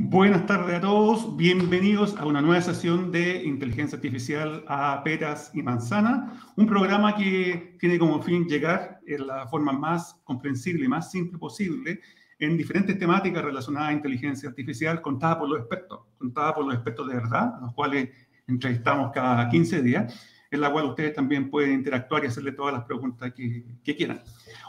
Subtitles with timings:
[0.00, 5.62] Buenas tardes a todos, bienvenidos a una nueva sesión de Inteligencia Artificial a Peras y
[5.64, 11.10] Manzana, un programa que tiene como fin llegar en la forma más comprensible y más
[11.10, 11.98] simple posible
[12.38, 17.08] en diferentes temáticas relacionadas a inteligencia artificial contada por los expertos, contada por los expertos
[17.08, 18.08] de verdad, los cuales
[18.46, 20.14] entrevistamos cada 15 días,
[20.48, 24.22] en la cual ustedes también pueden interactuar y hacerle todas las preguntas que, quieran.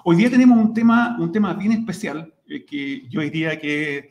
[0.04, 4.09] Hoy día tenemos un tema, un tema bien especial eh, que yo diría que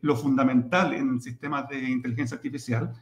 [0.00, 2.92] lo fundamental en sistemas de inteligencia artificial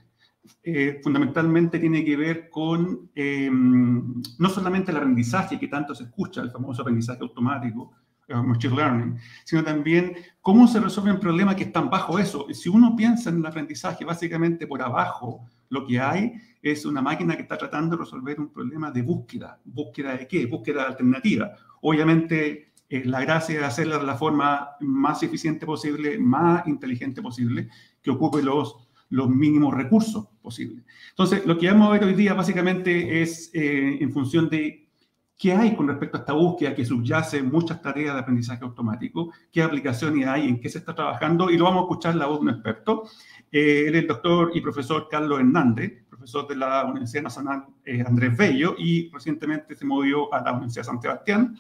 [0.64, 6.40] eh, fundamentalmente tiene que ver con em, no solamente el aprendizaje que tanto se escucha,
[6.40, 7.92] el famoso aprendizaje automático,
[8.26, 12.46] el eh, machine learning, sino también cómo se resuelven problemas que están bajo eso.
[12.52, 17.36] Si uno piensa en el aprendizaje, básicamente por abajo lo que hay es una máquina
[17.36, 19.60] que está tratando de resolver un problema de búsqueda.
[19.64, 20.46] ¿Búsqueda de qué?
[20.46, 21.52] Búsqueda alternativa.
[21.82, 27.70] Obviamente eh, la gracia es hacerla de la forma más eficiente posible, más inteligente posible,
[28.02, 30.84] que ocupe los, los mínimos recursos posibles.
[31.08, 34.90] Entonces, lo que vamos a ver hoy día básicamente es eh, en función de
[35.38, 39.62] qué hay con respecto a esta búsqueda que subyace muchas tareas de aprendizaje automático, qué
[39.62, 42.42] aplicaciones hay, en qué se está trabajando, y lo vamos a escuchar la voz de
[42.42, 43.04] un experto.
[43.50, 47.64] Eh, él es el doctor y profesor Carlos Hernández, profesor de la Universidad Nacional
[48.06, 51.56] Andrés Bello, y recientemente se movió a la Universidad San Sebastián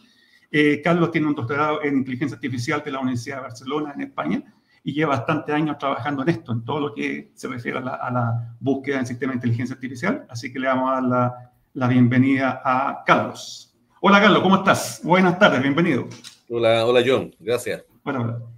[0.52, 4.44] eh, Carlos tiene un doctorado en inteligencia artificial de la Universidad de Barcelona, en España,
[4.84, 8.54] y lleva bastantes años trabajando en esto, en todo lo que se refiere a la,
[8.60, 10.26] búsqueda en sistema de inteligencia artificial.
[10.28, 11.32] Así que le vamos a dar
[11.72, 13.74] la, bienvenida a Carlos.
[14.02, 15.00] Hola, Carlos, ¿cómo estás?
[15.02, 16.06] Buenas tardes, bienvenido.
[16.50, 17.84] Hola, hola, John, gracias.
[18.04, 18.52] Bueno,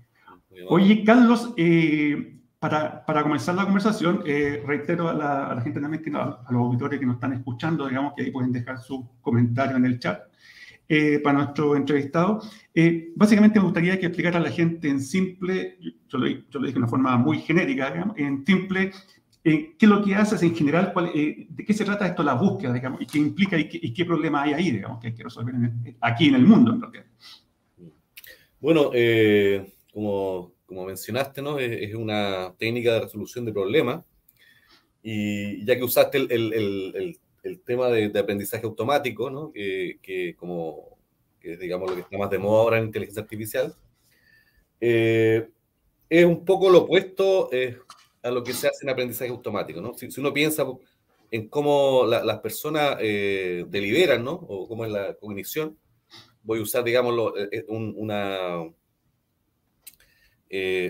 [0.69, 6.11] Oye, Carlos, eh, para, para, comenzar la conversación, eh, reitero a la, gente también, que,
[6.11, 9.85] a los auditores que nos están escuchando, digamos que ahí pueden dejar su comentario en
[9.85, 10.23] el chat
[10.87, 12.43] eh, para nuestro entrevistado.
[12.75, 16.61] Eh, básicamente me gustaría que explicara a la gente en simple, yo lo, yo lo
[16.61, 18.91] dije de una forma muy genérica, digamos, en simple,
[19.43, 22.35] eh, qué es lo que haces en general, cuál, de qué se trata esto la
[22.35, 25.15] búsqueda, digamos, y qué implica y qué, y qué problema hay ahí, digamos, que hay
[25.15, 25.55] que resolver
[26.03, 27.07] aquí en el mundo, en realidad.
[28.61, 28.91] Bueno,
[29.91, 31.59] como, como, mencionaste, ¿no?
[31.59, 34.05] Es, una técnica de resolución de problemas.
[35.03, 36.53] Y ya que usaste el, el,
[36.95, 39.53] el el tema de, aprendizaje automático, ¿no?
[39.53, 40.99] que, como
[41.39, 43.75] que digamos lo que está más de moda ahora en inteligencia artificial,
[44.81, 45.49] eh,
[46.09, 47.79] es un poco lo opuesto eh,
[48.23, 49.81] a lo que se hace en aprendizaje automático.
[49.81, 49.95] ¿no?
[49.95, 50.65] Si, uno piensa
[51.31, 54.33] en cómo las personas eh, deliberan, ¿no?
[54.33, 55.79] o cómo es la cognición,
[56.43, 57.15] voy a usar, digamos,
[57.69, 58.61] un, una,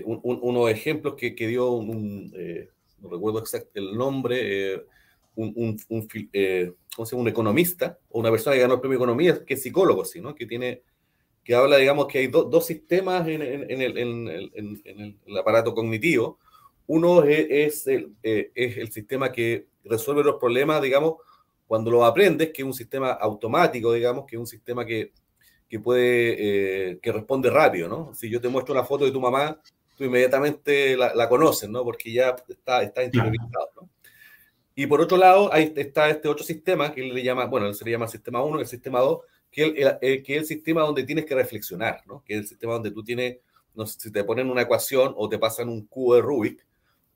[0.03, 2.31] unos ejemplos que, que dio un,
[2.99, 4.85] no recuerdo exacto el nombre,
[5.35, 9.55] un, un, eh, un, economista o una persona que ganó el premio de economía, que
[9.55, 10.33] es psicólogo, ¿sí, ¿no?
[10.33, 10.81] que, tiene,
[11.43, 16.39] que habla, digamos, que hay dos sistemas en, en, el, en, el, aparato cognitivo.
[16.87, 21.15] Uno es, el, eh, es el sistema que resuelve los problemas, digamos,
[21.67, 25.11] cuando lo aprendes, que es un sistema automático, digamos, que es un sistema que,
[25.67, 28.13] que puede, eh, que responde rápido, ¿no?
[28.13, 29.59] Si yo te muestro una foto de tu mamá,
[29.97, 31.83] tú inmediatamente la, la conoces, ¿no?
[31.83, 33.89] Porque ya está, está interiorizado, ¿no?
[34.75, 37.75] Y por otro lado, ahí está este otro sistema que él le llama, bueno, él
[37.75, 39.19] se le llama sistema 1, el sistema 2,
[39.49, 42.21] que, el, que es el sistema donde tienes que reflexionar, ¿no?
[42.25, 43.37] Que es el sistema donde tú tienes,
[43.73, 46.65] no sé, si te ponen una ecuación o te pasan un cubo de Rubik,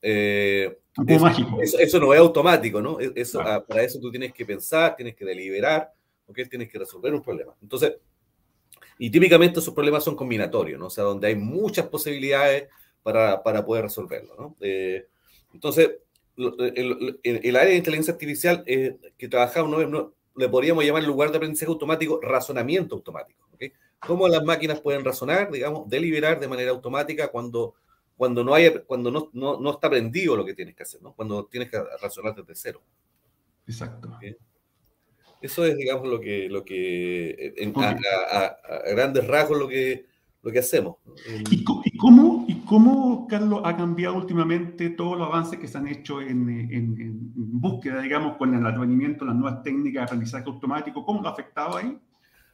[0.02, 1.60] eh, eso, mágico.
[1.62, 2.98] Eso, no es automático, ¿no?
[3.00, 5.92] Eso, ah, para eso tú tienes que pensar, tienes que deliberar,
[6.28, 6.40] ¿ok?
[6.50, 7.54] Tienes que resolver un problema.
[7.62, 7.96] Entonces,
[8.98, 10.88] y típicamente esos problemas son combinatorios, ¿no?
[10.88, 12.70] O sea, donde hay muchas posibilidades
[13.04, 14.56] para, para poder resolverlo, ¿no?
[14.62, 15.08] Eh,
[15.54, 15.90] entonces,
[16.40, 21.32] el, el, área de inteligencia artificial eh, que trabajamos, no, le podríamos llamar en lugar
[21.32, 23.48] de aprendizaje automático, razonamiento automático.
[23.54, 23.74] ¿okay?
[24.00, 27.76] ¿Cómo las máquinas pueden razonar, digamos, deliberar de manera automática cuando,
[28.16, 31.14] cuando, no, hay, cuando no, no, no está aprendido lo que tienes que hacer, ¿no?
[31.14, 32.82] cuando tienes que razonar desde cero?
[33.68, 34.10] Exacto.
[35.42, 38.58] Eso es, digamos, lo que, lo que en, a,
[38.94, 40.06] grandes rasgos, lo que,
[40.42, 40.98] lo que hacemos.
[41.50, 41.64] ¿Y,
[41.98, 46.48] cómo, ¿Y cómo, Carlos, ha cambiado últimamente todos los avances que se han hecho en,
[46.48, 51.04] en, búsqueda, digamos, con el advenimiento las nuevas técnicas de aprendizaje automático?
[51.04, 51.98] ¿Cómo lo ha afectado ahí?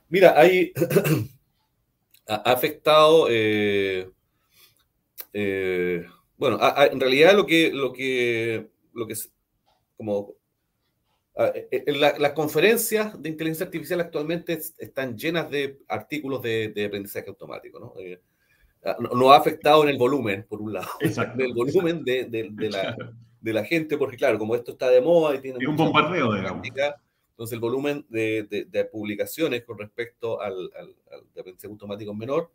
[0.08, 0.72] Mira, ahí
[2.30, 4.10] ha afectado, eh,
[5.34, 6.08] eh,
[6.38, 9.16] bueno, en realidad lo que, lo que, lo que,
[9.98, 10.34] como
[11.38, 17.78] eh, eh, las conferencias de inteligencia artificial actualmente están llenas de artículos de, aprendizaje automático,
[17.78, 17.94] ¿no?
[18.00, 18.22] Eh,
[18.86, 21.12] ah, no, ha afectado en el volumen, por un lado, en
[21.42, 22.96] el volumen de, de, la,
[23.42, 25.68] de, la, gente, porque claro, como esto está de moda y tiene...
[25.68, 26.68] un bombardeo, digamos.
[26.68, 30.96] Entonces el volumen de, publicaciones con respecto al, al,
[31.38, 32.52] aprendizaje automático es menor,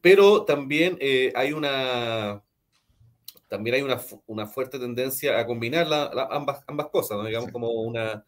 [0.00, 0.98] pero también
[1.34, 2.42] hay una
[3.48, 5.86] también hay una, una, fuerte tendencia a combinar
[6.30, 7.24] ambas, ambas cosas, ¿no?
[7.24, 8.24] digamos, como una,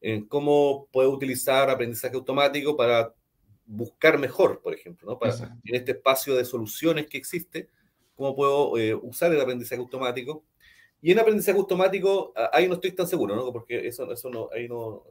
[0.00, 3.14] en cómo puedo utilizar aprendizaje automático para
[3.66, 5.18] buscar mejor, por ejemplo, ¿no?
[5.18, 5.34] Para,
[5.64, 7.68] en este espacio de soluciones que existe,
[8.14, 10.44] cómo puedo eh, usar el aprendizaje automático.
[11.02, 13.52] Y en aprendizaje automático, ahí no estoy tan seguro, ¿no?
[13.52, 15.02] Porque eso, eso no, ahí no...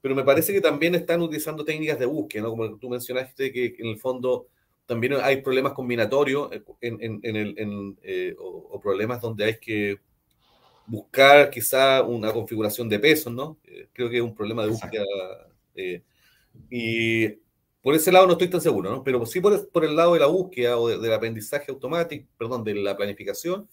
[0.00, 2.50] Pero me parece que también están utilizando técnicas de búsqueda, ¿no?
[2.50, 4.48] Como tú mencionaste que en el fondo
[4.86, 6.50] también hay problemas combinatorios
[6.80, 10.00] en, en, en el, eh, o, problemas donde hay que
[10.86, 13.58] buscar quizá una configuración de pesos, ¿no?
[13.64, 15.04] Eh, creo que es un problema de búsqueda.
[16.68, 17.41] y
[17.82, 19.02] por ese lado no estoy tan seguro, ¿no?
[19.04, 22.74] Pero sí por, por el lado de la búsqueda o del aprendizaje automático, perdón, de
[22.74, 23.68] la planificación,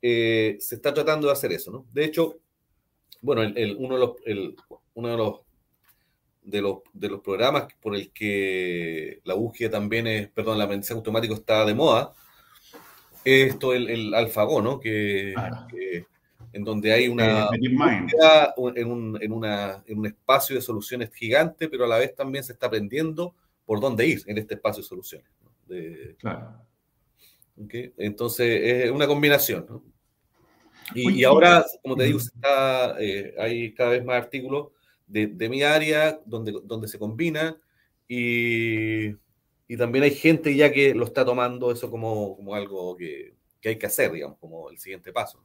[0.00, 1.86] eh, se está tratando de hacer eso, ¿no?
[1.92, 2.38] De hecho,
[3.20, 4.12] bueno, el, uno, de los,
[4.94, 5.40] uno de los,
[6.42, 10.98] de los de los programas por el que la búsqueda también es, perdón, el aprendizaje
[10.98, 12.12] automático está de moda,
[13.24, 14.80] es esto, el, el AlphaGo, ¿no?
[14.80, 15.34] Que,
[16.52, 21.84] en donde hay una, en, un, en, una, en un espacio de soluciones gigante, pero
[21.84, 23.34] a la vez también se está aprendiendo
[23.64, 25.28] por dónde ir en este espacio de soluciones.
[26.18, 26.58] claro.
[27.96, 29.82] Entonces, es una combinación.
[30.94, 34.68] Y, ahora, como te digo, está, eh, hay cada vez más artículos
[35.06, 37.56] de, de, mi área donde, donde se combina
[38.08, 39.10] y,
[39.68, 43.70] y, también hay gente ya que lo está tomando eso como, como algo que, que
[43.70, 45.42] hay que hacer, digamos, como el siguiente paso.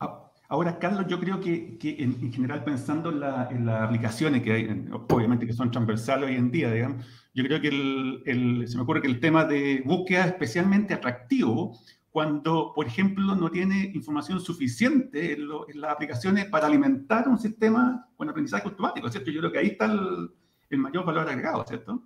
[0.00, 5.46] Ah, Ahora, Carlos, yo creo que, en, general pensando en, las aplicaciones que hay, obviamente
[5.46, 9.06] que son transversales hoy en día, digamos, yo creo que el, se me ocurre que
[9.06, 11.78] el tema de búsqueda es especialmente atractivo
[12.10, 15.46] cuando, por ejemplo, no tiene información suficiente en,
[15.80, 19.30] las aplicaciones para alimentar un sistema con aprendizaje automático, ¿cierto?
[19.30, 22.02] Yo creo que ahí está el, mayor valor agregado, ¿cierto?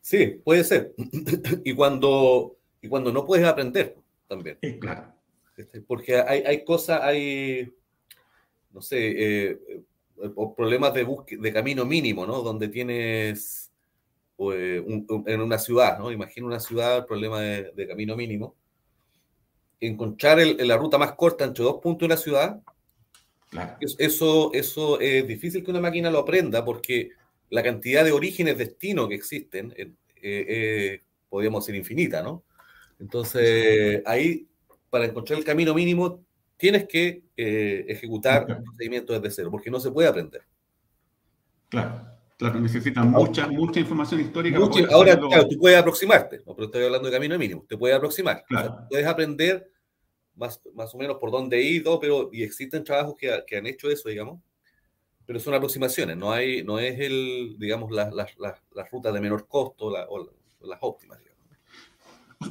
[0.00, 0.94] Sí, puede ser.
[1.66, 3.94] y, cuando, y cuando no puedes aprender
[4.26, 4.56] también.
[4.62, 5.17] Eh, claro.
[5.86, 7.72] Porque hay, hay cosas, hay,
[8.72, 11.06] no sé, eh, eh, problemas de,
[11.38, 12.42] de camino mínimo, ¿no?
[12.42, 13.68] Donde tienes
[14.38, 14.84] pues,
[15.26, 16.12] en una ciudad, ¿no?
[16.12, 18.54] Imagina una ciudad, el problema de, camino mínimo.
[19.80, 22.60] Encontrar la ruta más corta entre dos puntos de una ciudad,
[23.98, 27.10] eso, eso es difícil que una máquina lo aprenda porque
[27.50, 29.74] la cantidad de orígenes destino que existen
[30.22, 32.44] eh, podríamos ser infinita, ¿no?
[33.00, 34.46] Entonces, ahí
[34.90, 36.24] para encontrar el camino mínimo,
[36.56, 40.42] tienes que eh, ejecutar el procedimiento desde cero, porque no se puede aprender.
[41.68, 42.06] Claro,
[42.36, 44.58] claro, necesitas mucha, mucha información histórica.
[44.90, 48.44] ahora, claro, tú puedes aproximarte, no, pero estoy hablando de camino mínimo, te puedes aproximar.
[48.88, 49.70] puedes aprender
[50.34, 53.90] más, más o menos por dónde ir, pero, y existen trabajos que, que, han hecho
[53.90, 54.40] eso, digamos,
[55.26, 59.46] pero son aproximaciones, no, hay, no es el, digamos, las las las rutas de menor
[59.46, 60.30] costo la, o
[60.60, 61.18] las óptimas.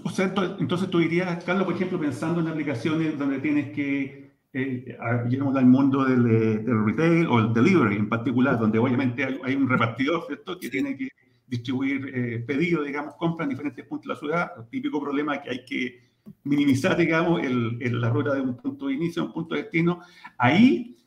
[0.03, 4.97] O sea, entonces tú dirías, Carlos, por ejemplo, pensando en aplicaciones donde tienes que, eh,
[4.99, 9.69] al mundo del, eh, del, retail o el delivery en particular, donde obviamente hay, un
[9.69, 11.09] repartidor, ¿cierto?, que tiene que
[11.47, 14.51] distribuir eh, pedidos, digamos, compras en diferentes puntos de la ciudad.
[14.57, 16.01] El típico problema es que hay que
[16.43, 20.01] minimizar, digamos, el, la ruta de un punto de inicio a un punto de destino.
[20.37, 20.97] Ahí,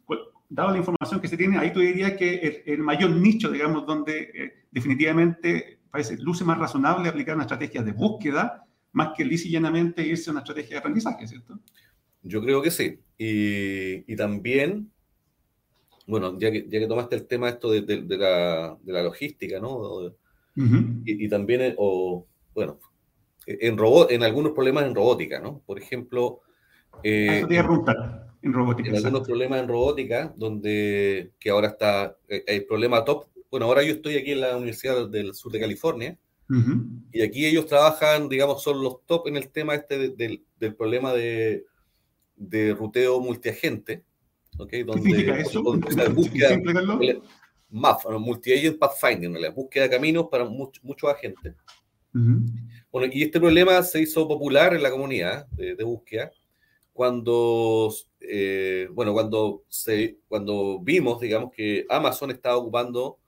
[0.49, 3.85] dado la información que se tiene, ahí tú dirías que el, el mayor nicho, digamos,
[3.87, 9.49] donde eh, definitivamente parece luce más razonable aplicar una estrategia de búsqueda más que lisa
[9.49, 11.59] y llanamente irse a una estrategia de aprendizaje, ¿cierto?
[12.23, 13.01] Yo creo que sí.
[13.17, 14.91] Y, y también,
[16.07, 19.61] bueno, ya que, ya que tomaste el tema esto de, de, la, de la, logística,
[19.61, 20.12] ¿no?
[20.57, 22.79] y, y, también, o, bueno,
[23.47, 25.62] en, robot, en algunos problemas en robótica, ¿no?
[25.64, 26.41] Por ejemplo...
[27.03, 28.91] Eh, en, robótica.
[28.91, 33.83] En algunos problemas en robótica, donde, que ahora está, eh, el problema top, bueno, ahora
[33.83, 36.19] yo estoy aquí en la Universidad del Sur de California,
[37.12, 41.12] y aquí ellos trabajan, digamos, son los top en el tema este del, del problema
[41.12, 41.64] de,
[42.37, 44.04] de ruteo multiagente.
[44.59, 44.83] ¿okay?
[44.83, 45.62] Donde, ¿Qué significa eso?
[45.97, 46.61] la búsqueda,
[47.71, 51.54] MAF, Multi-Agent Pathfinding, la búsqueda de caminos para muchos agentes.
[52.12, 56.33] Bueno, y este problema se hizo popular en la comunidad de, de búsqueda
[56.92, 63.19] cuando, eh, bueno, cuando, se, cuando vimos, digamos, que Amazon estaba ocupando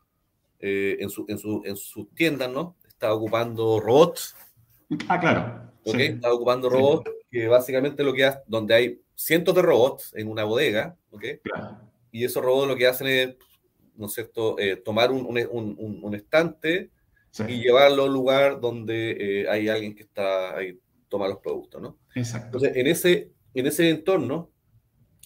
[0.58, 2.76] eh, en, su, en, su, en sus tiendas, ¿no?
[3.02, 4.36] Está ocupando robots.
[5.08, 5.72] Ah, claro.
[5.84, 10.28] Okay, Está ocupando robots que básicamente lo que hace, donde hay cientos de robots en
[10.28, 11.24] una bodega, ¿ok?
[11.42, 11.80] Claro.
[12.12, 13.34] Y esos robots lo que hacen es,
[13.96, 16.90] ¿no es cierto?, eh, tomar un, un, un, estante
[17.48, 20.78] y llevarlo a un lugar donde eh, hay alguien que está ahí,
[21.08, 21.98] toma los productos, ¿no?
[22.14, 22.46] Exacto.
[22.58, 24.52] Entonces, en ese, en ese entorno,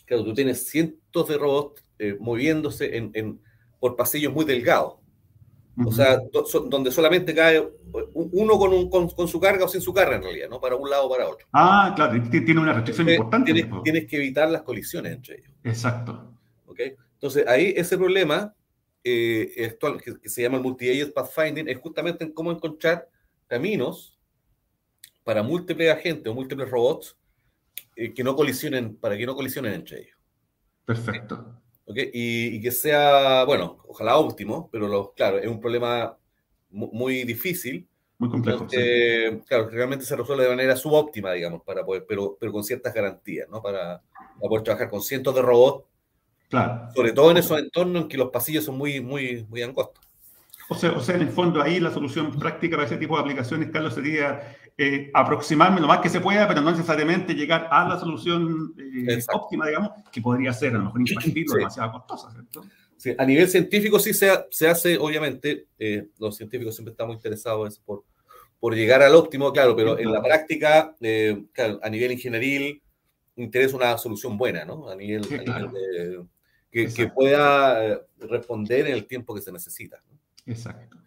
[0.07, 3.43] claro, tú tienes cientos de robots eh, moviéndose en, en,
[3.79, 4.95] por pasillos muy delgados.
[5.85, 6.19] O sea,
[6.71, 7.63] donde solamente cae
[8.15, 10.59] uno con, un, con, su carga o sin su carga en realidad, ¿no?
[10.59, 11.47] Para un lado o para otro.
[11.53, 13.53] Ah, claro, tiene una restricción importante.
[13.85, 15.51] Tienes, que evitar las colisiones entre ellos.
[15.65, 16.33] Exacto.
[16.67, 16.81] ¿Ok?
[17.15, 18.55] Entonces, ahí ese problema
[19.05, 19.77] eh,
[20.23, 23.09] que, se llama el Multi-Agent Pathfinding es justamente en cómo encontrar
[23.47, 24.19] caminos
[25.25, 27.17] para múltiples agentes o múltiples robots
[27.97, 30.17] eh, que no colisionen, para que no colisionen entre ellos.
[30.87, 31.61] Perfecto.
[31.87, 32.11] ¿Okay?
[32.13, 36.17] Y, que sea, bueno, ojalá óptimo, pero claro, es un problema
[36.71, 37.87] muy, difícil.
[38.19, 38.67] Muy complejo.
[39.47, 43.49] Claro, realmente se resuelve de manera subóptima, digamos, para poder, pero, pero con ciertas garantías,
[43.49, 43.63] ¿no?
[43.63, 45.87] Para, para poder trabajar con cientos de robots.
[46.49, 46.89] Claro.
[46.95, 50.05] Sobre todo en esos entornos en que los pasillos son muy, muy, muy angostos.
[50.69, 53.23] O sea, o sea, en el fondo ahí la solución práctica para ese tipo de
[53.23, 57.89] aplicaciones, Carlos, sería eh, aproximarme lo más que se pueda, pero no necesariamente llegar a
[57.89, 62.31] la solución eh, óptima, digamos, que podría ser a lo mejor infantil o demasiado costosa,
[62.31, 62.63] ¿cierto?
[62.99, 67.17] Sí, a nivel científico sí se, se hace, obviamente, eh, los científicos siempre están muy
[67.17, 68.05] interesados por,
[68.61, 70.95] por llegar al óptimo, claro, pero en la práctica,
[71.53, 72.83] claro, a nivel ingenieril,
[73.37, 74.91] interesa una solución buena, ¿no?
[74.91, 76.23] A nivel, de,
[76.71, 80.03] que, que, pueda responder en el tiempo que se necesita.
[80.07, 80.53] ¿no?
[80.53, 80.99] Exacto.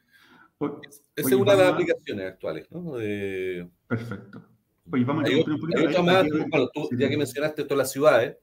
[1.15, 2.93] Esa es una de las aplicaciones actuales, ¿no?
[3.87, 4.45] Perfecto.
[4.91, 8.37] Oye, vamos hay, a hay otra más, bueno, tú, ya que mencionaste todas las ciudades,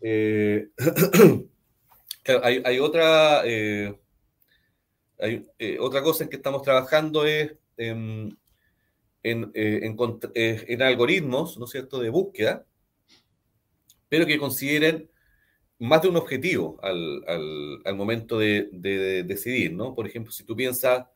[0.00, 0.68] eh,
[2.42, 3.98] hay, hay, otra, eh,
[5.18, 8.36] hay, eh, otra cosa en que estamos trabajando es en,
[9.22, 9.96] en, en,
[10.34, 12.64] en, algoritmos, ¿no es cierto?, de búsqueda,
[14.08, 15.10] pero que consideren
[15.82, 17.24] más de un objetivo al,
[17.84, 18.68] al, momento de,
[19.26, 19.94] decidir, ¿no?
[19.94, 21.06] Por ejemplo, si tú piensas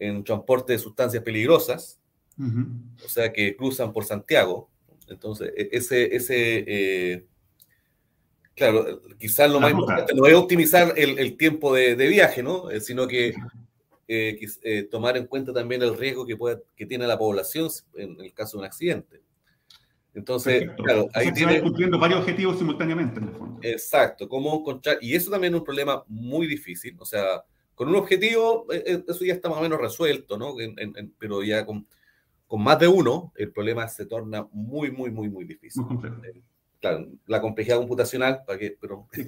[0.00, 2.00] en transporte de sustancias peligrosas,
[3.04, 4.68] o sea, que cruzan por Santiago,
[5.08, 7.26] entonces e, ese, ese eh,
[8.56, 12.68] claro, quizás lo más importante no es optimizar el, tiempo de, viaje, ¿no?
[12.70, 13.34] Eh, sino que
[14.08, 18.32] eh, tomar en cuenta también el riesgo que, puede, que tiene la población en el
[18.32, 19.20] caso de un accidente.
[20.14, 21.62] Entonces, claro, ahí tiene...
[21.62, 23.58] cumpliendo varios objetivos simultáneamente, en el fondo.
[23.62, 27.44] Exacto, cómo encontrar, y eso también es un problema muy difícil, o sea,
[27.80, 30.54] con un objetivo, eh, eh, eso ya está más o menos resuelto, ¿no?
[31.18, 31.86] pero ya con,
[32.46, 35.82] con, más de uno, el problema se torna muy, muy, muy, muy difícil.
[35.84, 36.06] Muy.
[36.08, 36.42] Eh,
[36.80, 38.76] claro, la complejidad computacional, ¿para qué?
[38.78, 39.06] Pero,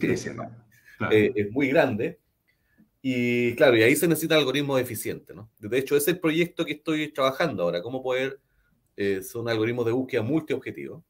[0.98, 1.10] claro.
[1.10, 2.18] es muy grande.
[3.00, 5.50] Y claro, y ahí se necesita algoritmos eficientes, ¿no?
[5.58, 8.38] De hecho, ese es el proyecto que estoy trabajando ahora, cómo poder
[8.96, 11.04] eh, son algoritmos de búsqueda multiobjetivo.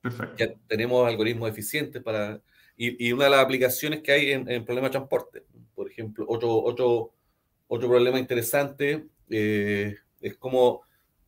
[0.00, 0.34] Perfecto.
[0.38, 2.40] Ya tenemos algoritmos eficientes para...
[2.76, 5.42] Y, una de las aplicaciones que hay en, en problemas de transporte,
[5.74, 7.12] por ejemplo, otro, otro,
[7.68, 10.80] otro problema interesante eh, es como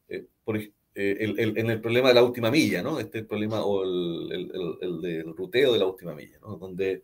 [0.08, 2.99] eh, por, en el problema de la última milla, ¿no?
[2.99, 6.56] Este problema o el, el, del ruteo de la última milla, ¿no?
[6.56, 7.02] Donde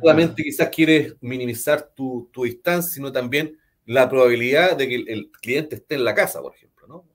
[0.00, 5.76] solamente quizás quieres minimizar tu, tu distancia, sino también la probabilidad de que el, cliente
[5.76, 6.71] esté en la casa, por ejemplo.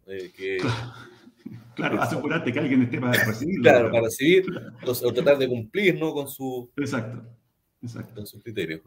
[0.08, 0.58] Eh,
[1.76, 3.60] claro, asegurarte que alguien esté para recibir.
[3.62, 4.46] Claro, para recibir,
[4.86, 6.12] o, tratar de cumplir, ¿no?
[6.14, 6.70] Con su...
[6.78, 7.24] Exacto,
[7.82, 8.16] exacto.
[8.16, 8.82] Con sus criterios.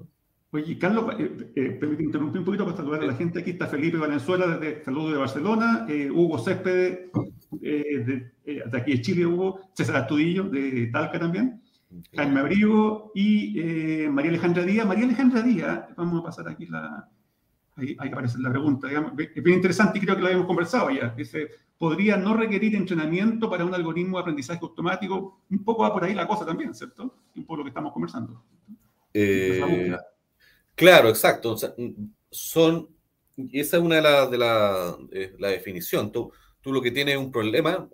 [0.52, 3.40] Oye, Carlos, eh, eh, permíteme interrumpir un poquito para saludar a la gente.
[3.40, 7.10] Aquí está Felipe Valenzuela, desde Saludos de Barcelona, Hugo Céspedes,
[7.52, 8.32] de,
[8.72, 11.62] aquí de Chile, Hugo, César Astudillo, de Talca también,
[12.16, 13.54] Jaime Abrigo y
[14.10, 14.86] María Alejandra Díaz.
[14.86, 17.08] María Alejandra Díaz, vamos a pasar aquí la,
[17.76, 21.08] ahí, aparece la pregunta, es bien interesante y creo que lo habíamos conversado ya.
[21.10, 25.40] Dice, podría no requerir entrenamiento para un algoritmo de aprendizaje automático.
[25.50, 27.14] Un poco va por ahí la cosa también, ¿cierto?
[27.34, 28.44] Un poco lo que estamos conversando.
[29.14, 29.96] Eh,
[30.74, 31.56] claro, exacto.
[32.30, 32.88] son,
[33.52, 34.96] esa es una de las de la,
[35.38, 36.12] la, definición.
[36.12, 37.88] Tú, tú lo que tienes es un problema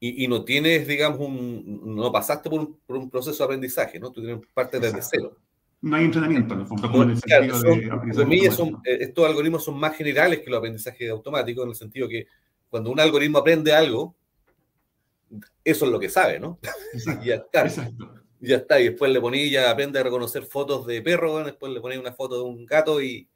[0.00, 4.00] y, y, no tienes, digamos, un, no pasaste por un, por un, proceso de aprendizaje,
[4.00, 4.10] ¿no?
[4.10, 5.36] Tú tienes parte desde cero
[5.82, 6.90] no hay entrenamiento en el fondo.
[6.90, 11.64] Como en el sentido son, eh, estos algoritmos son más generales que los aprendizajes automáticos,
[11.64, 12.26] en el sentido que
[12.70, 14.14] cuando un algoritmo aprende algo,
[15.64, 16.58] eso es lo que sabe, ¿no?
[17.22, 17.62] y ya está.
[17.62, 18.14] Exacto.
[18.40, 21.80] Ya está, y después le ponía, ya aprende a reconocer fotos de perro, después le
[21.80, 23.28] ponía una foto de un gato y,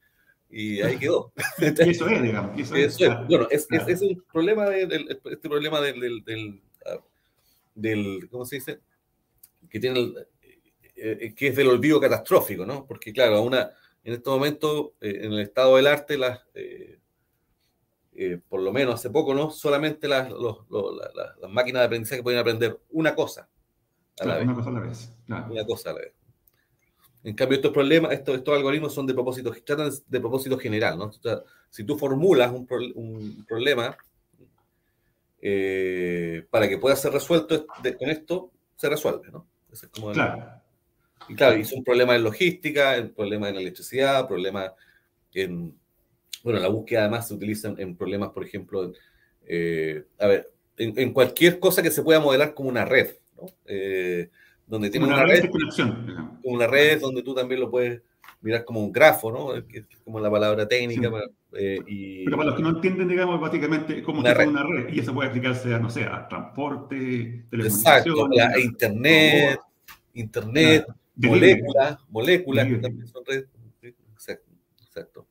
[0.51, 1.33] y ahí quedó.
[1.59, 2.59] y eso es, digamos.
[2.59, 2.99] Eso, es.
[3.29, 6.61] Bueno, es, es, es, un problema del, este problema del, del, del,
[7.75, 8.81] del, ¿cómo se dice?
[9.71, 10.27] Que tiene el,
[10.99, 12.87] eh, que es del olvido catastrófico, ¿no?
[12.87, 13.71] Porque, claro, una,
[14.03, 16.99] en este momento, eh, en el estado del arte, las, eh,
[18.49, 19.51] por lo menos hace poco, ¿no?
[19.51, 23.47] Solamente las, las máquinas de aprendizaje pueden aprender una cosa
[24.19, 24.45] a la vez.
[24.45, 25.13] Una cosa a la vez.
[25.29, 26.13] Una cosa a la vez.
[27.25, 31.11] En cambio, estos problemas, estos, estos algoritmos son de propósito, tratan de propósito general, ¿no?
[31.69, 33.99] si tú formulas un, un problema
[36.51, 39.47] para que pueda ser resuelto con esto, se resuelve, ¿no?
[39.73, 40.63] es como claro.
[41.29, 44.73] Y claro, y son problemas en logística, problemas en electricidad, problemas
[45.35, 45.75] en,
[46.43, 48.93] bueno, la búsqueda además se utiliza en, problemas, por ejemplo,
[49.47, 53.47] eh, a ver, en, cualquier cosa que se pueda modelar como una red, ¿no?
[53.67, 54.31] Eh,
[54.67, 58.03] donde tiene una, red, conexión, una red donde tú también lo puedes
[58.43, 59.67] mirar como un grafo, ¿no?
[59.67, 61.11] Que es como la palabra técnica.
[61.53, 64.49] Eh, y, Pero para los que no entienden, digamos, básicamente como una red.
[64.49, 68.33] una red y eso puede aplicarse a, no sé, a transporte, telecomunicación.
[68.33, 69.61] Exacto, a internet,
[70.15, 73.25] internet, moléculas, moléculas que también son.
[74.13, 75.27] Exacto, exacto.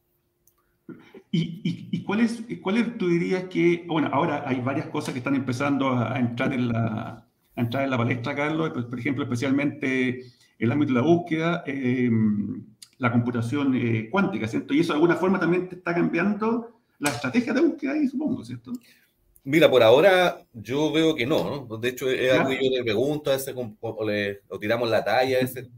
[1.31, 5.17] ¿Y, y, cuál, es, cuál es, tú dirías que, bueno, ahora hay varias cosas que
[5.17, 10.23] están empezando a, entrar, en la, a entrar en la palestra, Carlos, por ejemplo, especialmente
[10.59, 12.63] el ámbito de la búsqueda, em,
[12.99, 14.73] la computación eh, cuántica, ¿cierto?
[14.73, 18.45] Y eso de alguna forma también te está cambiando la estrategia de búsqueda ahí, supongo,
[18.45, 18.71] ¿cierto?
[19.45, 21.77] Mira, por ahora yo veo que no, ¿no?
[21.77, 25.37] De hecho, es algo que yo le pregunto a ese, o, le, tiramos la talla
[25.37, 25.69] a ese.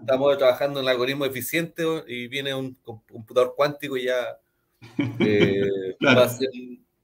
[0.00, 4.40] estamos trabajando en el algoritmo eficiente y viene un computador cuántico y ya
[5.20, 5.62] eh,
[6.04, 6.48] va a ser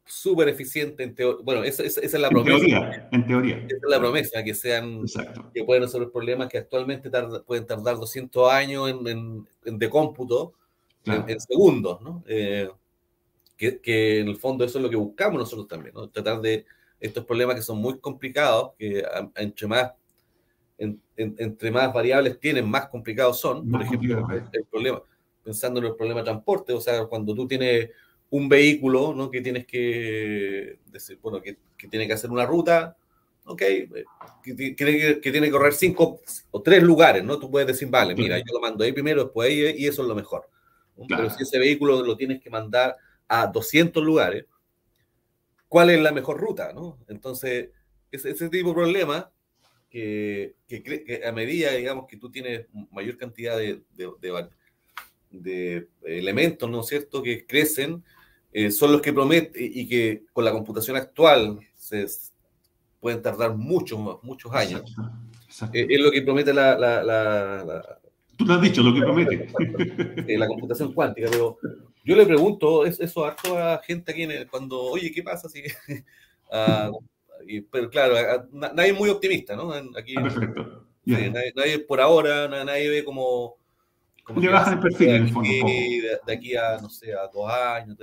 [0.04, 1.40] súper eficiente en teoría.
[1.44, 3.08] Bueno, esa, es la promesa.
[3.12, 5.04] En teoría, Esa es la promesa, que sean,
[5.54, 7.10] que pueden resolver problemas que actualmente
[7.46, 9.46] pueden tardar 200 años en,
[9.78, 10.54] de cómputo
[11.04, 12.24] en, segundos, ¿no?
[12.26, 12.68] Eh,
[13.60, 16.08] que, en el fondo eso es lo que buscamos nosotros también, ¿no?
[16.08, 16.64] Tratar de
[16.98, 19.04] estos problemas que son muy complicados, que
[19.36, 19.92] entre más
[21.14, 23.70] entre más variables tienen, más complicados son.
[23.70, 25.02] Por ejemplo, el problema,
[25.44, 27.90] pensando en el problema de transporte, o sea, cuando tú tienes
[28.30, 29.30] un vehículo, ¿no?
[29.30, 32.96] Que tienes que, decir, bueno, que, que, tiene que hacer una ruta,
[33.44, 33.88] ok, eh,
[34.42, 37.38] que, que, tiene que correr cinco o tres lugares, ¿no?
[37.38, 40.08] Tú puedes decir, vale, mira, yo lo mando ahí primero, después ahí, y eso es
[40.08, 40.48] lo mejor.
[41.08, 42.96] Pero si ese vehículo lo tienes que mandar
[43.30, 44.44] a 200 lugares,
[45.68, 46.98] ¿cuál es la mejor ruta, no?
[47.08, 47.70] Entonces,
[48.10, 49.30] ese, ese tipo de problema
[49.88, 53.82] que, que, a medida, digamos, que tú tienes mayor cantidad de,
[55.30, 58.02] de, elementos, ¿no es cierto?, que crecen,
[58.52, 62.04] eh, son los que prometen y que con la computación actual se
[62.98, 64.92] pueden tardar muchos, muchos años.
[65.72, 68.00] Eh, es lo que promete la, la, la,
[68.36, 69.48] Tú lo has dicho, lo que promete.
[70.26, 71.58] Eh, la computación cuántica, pero
[72.04, 75.62] yo le pregunto eso harto a gente aquí cuando, oye, ¿qué pasa si...
[76.52, 76.90] Ah,
[77.70, 79.72] pero claro, nadie es muy optimista, ¿no?
[79.96, 80.84] Aquí, ah, perfecto.
[81.04, 83.54] nadie, por ahora, nadie ve como...
[84.24, 85.48] como Le bajan el perfil, en el fondo.
[85.48, 87.96] De, aquí a, no sé, a dos años,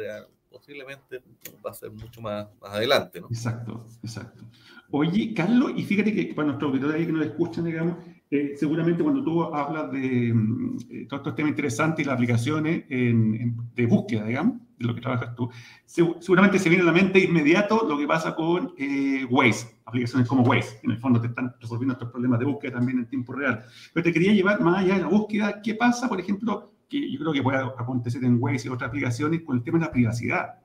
[0.50, 1.22] posiblemente
[1.64, 3.28] va a ser mucho más, más adelante, ¿no?
[3.28, 4.46] Exacto, exacto.
[4.92, 7.98] Oye, Carlos, y fíjate que para nuestros auditores que nos escuchan, digamos,
[8.30, 12.84] eh, seguramente cuando tú hablas de mm, eh, todos estos temas interesantes y las aplicaciones
[12.88, 15.50] de búsqueda, digamos, de lo que trabajas tú,
[15.86, 20.44] seguramente se viene a la mente inmediato lo que pasa con eh, Waze, aplicaciones como
[20.44, 23.64] Waze, en el fondo te están resolviendo estos problemas de búsqueda también en tiempo real.
[23.94, 27.20] Pero te quería llevar más allá de la búsqueda, ¿qué pasa, por ejemplo, que yo
[27.20, 30.56] creo que puede acontecer en Waze y otras aplicaciones con el tema de la privacidad?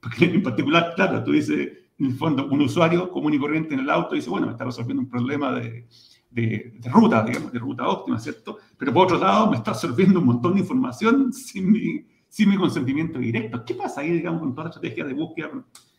[0.00, 3.80] Porque en particular, claro, tú dices, en el fondo, un usuario común y corriente en
[3.80, 5.86] el auto dice, bueno, me está resolviendo un problema de
[6.34, 8.58] de, ruta, digamos, de ruta óptima, ¿cierto?
[8.76, 12.56] Pero por otro lado, me está absorbiendo un montón de información sin mi, sin mi
[12.56, 13.64] consentimiento directo.
[13.64, 15.50] ¿Qué pasa ahí, digamos, con toda la estrategia de búsqueda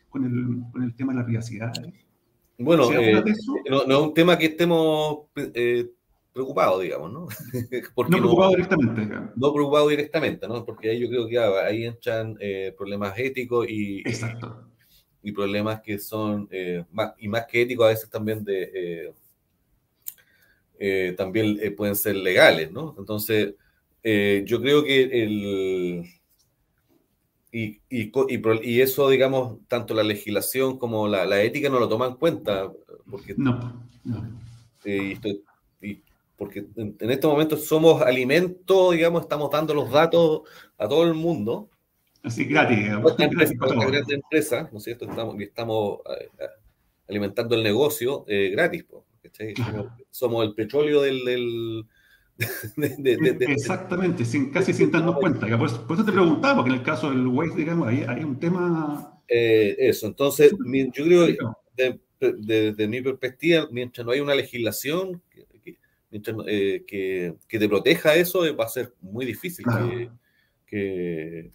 [0.09, 1.71] con el, con el tema de la privacidad?
[2.57, 3.23] Bueno, eh,
[3.69, 5.89] no, es un tema que estemos eh,
[6.33, 7.27] preocupados, digamos, ¿no?
[8.09, 9.15] no preocupados directamente.
[9.37, 10.65] No preocupados directamente, ¿no?
[10.65, 14.67] Porque ahí yo creo que ahí entran eh, problemas éticos y, Exacto.
[15.23, 16.49] y, problemas que son,
[16.91, 19.13] más, y más que éticos, a veces también de
[20.79, 22.95] eh, también eh, pueden ser legales, ¿no?
[22.97, 23.55] Entonces,
[24.03, 26.05] eh, yo creo que el...
[27.51, 28.11] Y, y,
[28.63, 32.69] y, eso, digamos, tanto la legislación como la, la ética no lo toman en cuenta.
[33.09, 34.39] Porque, no, no.
[34.83, 36.03] y
[36.35, 40.41] porque en, en estos momentos somos alimento, digamos, estamos dando los datos
[40.77, 41.69] a todo el mundo.
[42.23, 42.89] Así gratis.
[43.07, 43.53] Esta empresa,
[44.09, 45.05] empresa, ¿no es cierto?
[45.05, 45.99] Estamos, estamos
[47.07, 48.83] alimentando el negocio gratis.
[48.83, 49.03] Pues.
[50.09, 51.85] Somos, el petróleo del...
[52.77, 55.47] Exactamente, sin, casi sin darnos cuenta.
[55.57, 59.11] Por eso, te preguntaba, porque en el caso del Waze, digamos, ahí hay un tema...
[59.27, 61.27] Eh, eso, entonces, yo creo
[62.19, 65.45] desde mi perspectiva, mientras no hay una legislación que,
[66.47, 70.09] eh, que, que, te proteja eso, va a ser muy difícil que,
[70.65, 71.51] que,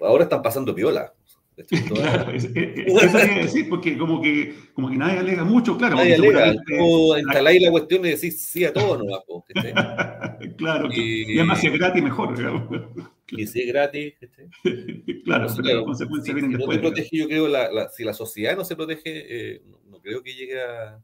[0.00, 1.12] ahora están pasando viola.
[1.88, 5.96] Claro, eso quería decir, porque como que, como que nadie alega mucho, claro.
[5.96, 9.44] Nadie alega, tú instaláis la cuestión y decís sí a todo, ¿no?
[10.58, 12.34] claro, y, y además si es gratis, mejor.
[13.28, 14.14] Y si es gratis,
[15.24, 16.78] claro, pero las consecuencias vienen si después.
[16.78, 19.00] No te protege, yo creo, la, la, si la sociedad no se protege,
[19.56, 21.02] eh, no, no, creo que llegue a...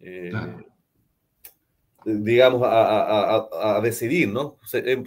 [0.00, 0.30] Eh,
[2.04, 4.58] digamos, a, decidir, ¿no?
[4.74, 5.04] Em,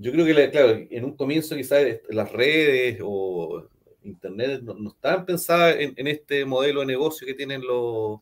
[0.00, 3.66] yo creo que, claro, en un comienzo quizás las redes o
[4.02, 8.20] Internet no, estaban pensadas en, este modelo de negocio que tienen los,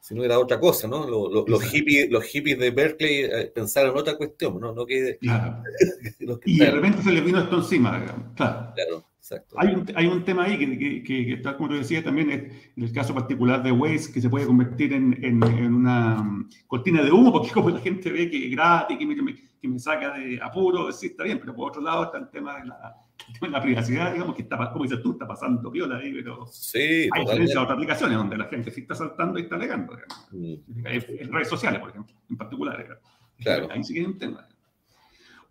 [0.00, 1.06] si no era otra cosa, ¿no?
[1.06, 4.72] Los, hippies, los hippies de Berkeley eh, pensaron otra cuestión, ¿no?
[4.72, 5.18] no que,
[6.46, 8.02] y de repente se les vino esto encima,
[8.34, 8.72] Claro.
[8.74, 9.56] claro exacto.
[9.58, 12.92] Hay un, hay un tema ahí que, que, está, como tú decías, también en el
[12.92, 15.42] caso particular de Waze, que se puede convertir en, en,
[15.74, 19.06] una mm, cortina de humo, porque como la gente ve que es gratis, que
[19.60, 22.58] que me, saca de apuro, sí, está bien, pero por otro lado está el tema
[22.58, 22.96] de la
[23.50, 27.20] la privacidad, digamos, que está, como dices tú, está pasando viola ahí, pero sí, hay
[27.20, 29.96] diferencias a otras aplicaciones donde la gente sí está saltando y está alegando,
[30.32, 30.54] mm.
[30.86, 33.00] en redes sociales, por ejemplo, en particular.
[33.38, 33.68] Claro.
[33.70, 34.46] Ahí sí que hay un tema.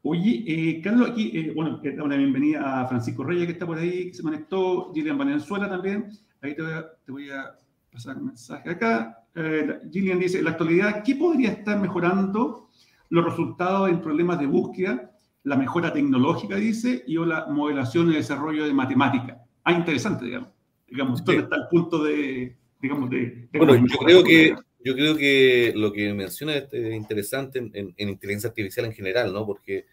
[0.02, 4.08] Oye, eh, Carlos, aquí, eh, bueno, una bienvenida a Francisco Reyes, que está por ahí,
[4.08, 6.10] que se conectó, Gillian Valenzuela también,
[6.42, 7.52] ahí te voy a, te voy a
[7.92, 9.26] pasar un mensaje acá.
[9.36, 12.69] Eh, Gillian dice, en la actualidad, ¿qué podría estar mejorando
[13.10, 15.12] los resultados en problemas de búsqueda
[15.44, 19.42] la mejora tecnológica, dice, y o la modelación y desarrollo de matemática.
[19.64, 20.50] Ah, interesante, digamos.
[20.88, 23.48] Digamos, ¿dónde está el punto de, digamos, de...
[23.54, 24.56] bueno, yo creo que...
[24.82, 29.46] Yo creo que lo que menciona es interesante en, inteligencia artificial en general, ¿no?
[29.46, 29.86] Porque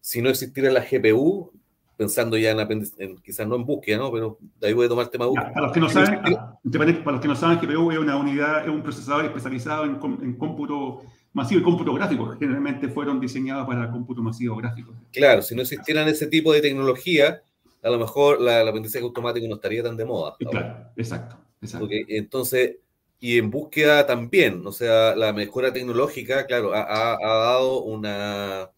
[0.00, 1.50] si no existiera la GPU,
[1.96, 4.12] pensando ya en, quizás no en búsqueda, ¿no?
[4.12, 5.52] Pero de ahí voy a tomar el tema búsqueda.
[5.52, 8.62] para los que no saben, ah, para los que no saben, GPU es una unidad,
[8.62, 13.90] es un procesador especializado en, en cómputo masivo y cómputo gráfico, generalmente fueron diseñados para
[13.90, 14.94] cómputo masivo gráfico.
[15.12, 17.42] Claro, si no existieran ese tipo de tecnología,
[17.82, 20.36] a lo mejor la, el aprendizaje automático no estaría tan de moda.
[20.38, 21.36] Claro, exacto.
[21.60, 21.88] exacto.
[21.90, 22.76] entonces,
[23.20, 28.70] y en búsqueda también, o sea, la mejora tecnológica, claro, ha, dado una,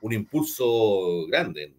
[0.00, 1.74] un impulso grande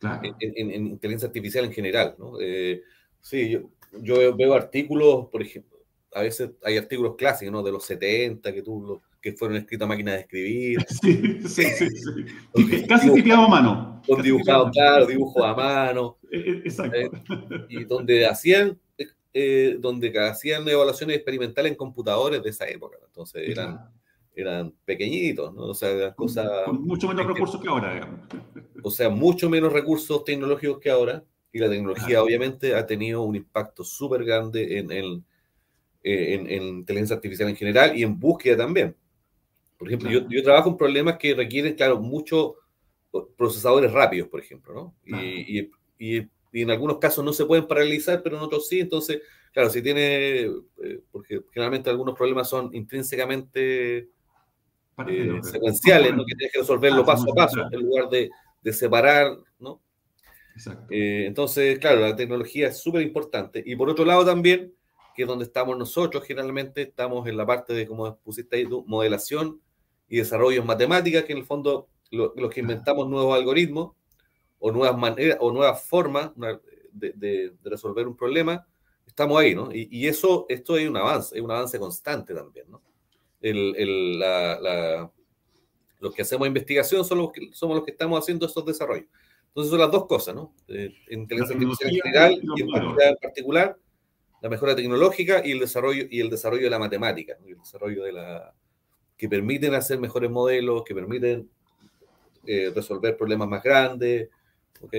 [0.00, 2.16] en, inteligencia artificial en general.
[2.18, 2.40] ¿no?
[2.40, 2.82] Eh,
[3.20, 3.60] sí, yo,
[4.00, 5.69] yo veo artículos, por ejemplo,
[6.12, 7.62] a veces hay artículos clásicos, ¿no?
[7.62, 10.84] De los 70 que, tú, que fueron escritos a máquina de escribir.
[11.02, 11.88] Sí, sí, sí.
[11.88, 12.86] sí.
[12.88, 14.02] Casi tipeado a mano.
[14.06, 16.18] Con dibujado, claro, dibujo a mano.
[16.30, 16.96] E, e, exacto.
[16.96, 17.10] Eh,
[17.68, 18.78] y donde hacían,
[19.32, 22.98] eh, donde hacían evaluaciones experimentales en computadores de esa época.
[23.06, 23.88] Entonces eran,
[24.34, 25.62] eran pequeñitos, ¿no?
[25.66, 26.48] O sea, eran cosas...
[26.64, 28.20] Con mucho menos recursos que ahora, digamos.
[28.82, 31.22] O sea, mucho menos recursos tecnológicos que ahora.
[31.52, 35.24] Y la tecnología, obviamente, ha tenido un impacto súper grande en el
[36.02, 38.96] eh, en, inteligencia artificial en general y en búsqueda también.
[39.76, 42.52] Por ejemplo, yo, yo, trabajo en problemas que requieren, claro, muchos
[43.36, 44.94] procesadores rápidos, por ejemplo, ¿no?
[45.04, 48.80] Y, y, y, en algunos casos no se pueden paralizar, pero en otros sí.
[48.80, 49.20] Entonces,
[49.52, 54.08] claro, si tiene, eh, porque generalmente algunos problemas son intrínsecamente
[55.06, 56.24] eh, secuenciales, ¿no?
[56.24, 58.30] Que tienes que resolverlo ah, paso a paso, en lugar de,
[58.62, 59.80] de separar, ¿no?
[60.54, 60.86] Exacto.
[60.90, 63.62] entonces, claro, la tecnología es súper importante.
[63.64, 64.74] Y por otro lado también,
[65.14, 69.60] que es donde estamos nosotros generalmente, estamos en la parte de, como pusiste ahí modelación
[70.08, 73.92] y desarrollo en matemáticas, que en el fondo los lo que inventamos nuevos algoritmos
[74.58, 76.32] o nuevas maneras o nuevas formas
[76.92, 78.66] de, de, resolver un problema,
[79.06, 79.72] estamos ahí, ¿no?
[79.72, 82.82] Y, y, eso, esto es un avance, es un avance constante también, ¿no?
[83.40, 85.12] El, el, la, la,
[86.00, 89.06] los que hacemos investigación son los que, somos los que estamos haciendo estos desarrollos.
[89.48, 90.54] Entonces son las dos cosas, ¿no?
[90.68, 93.76] Eh, inteligencia artificial en general y en particular
[94.40, 98.12] la mejora tecnológica y el desarrollo, y el desarrollo de la matemática, el desarrollo de
[98.12, 98.54] la
[99.16, 101.48] que permiten hacer mejores modelos, que permiten
[102.46, 104.30] eh, resolver problemas más grandes.
[104.80, 104.94] ¿ok?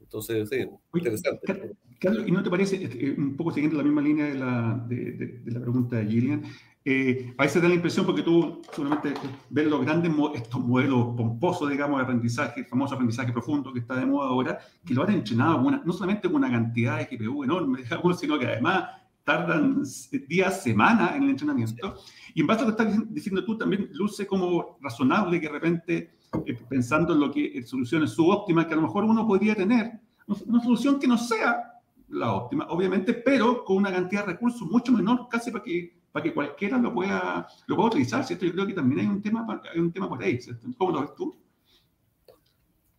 [0.00, 1.74] Entonces, sí, interesante.
[1.98, 5.12] Carlos, ¿y no te parece, eh, un poco siguiendo la misma línea de la, de,
[5.12, 6.42] de la pregunta de Gillian,
[6.88, 9.12] eh, a veces da la impresión, porque tú seguramente
[9.50, 13.96] ves los grandes, estos modelos pomposos, digamos, de aprendizaje, el famoso aprendizaje profundo que está
[13.96, 17.80] de moda ahora, que lo han entrenado no solamente con una cantidad de GPU enorme,
[17.82, 18.84] digamos, sino que además
[19.24, 19.82] tardan
[20.28, 21.96] días, semanas en el entrenamiento.
[22.32, 25.52] Y en base a lo que estás diciendo tú, también luce como razonable que de
[25.52, 26.10] repente,
[26.46, 29.90] eh, pensando en lo que en soluciones subóptimas, que a lo mejor uno podría tener,
[30.28, 34.92] una solución que no sea la óptima, obviamente, pero con una cantidad de recursos mucho
[34.92, 38.46] menor, casi para que para que cualquiera lo pueda, lo pueda utilizar, ¿cierto?
[38.46, 40.66] Yo creo que también hay un tema, hay un tema por ahí, ¿cierto?
[40.78, 41.38] ¿Cómo lo ves tú?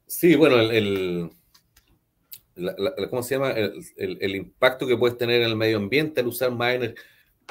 [0.06, 1.32] Sí, bueno, el,
[3.10, 3.54] ¿cómo se llama?
[3.54, 6.76] El, el, impacto que puedes tener en el medio ambiente al usar más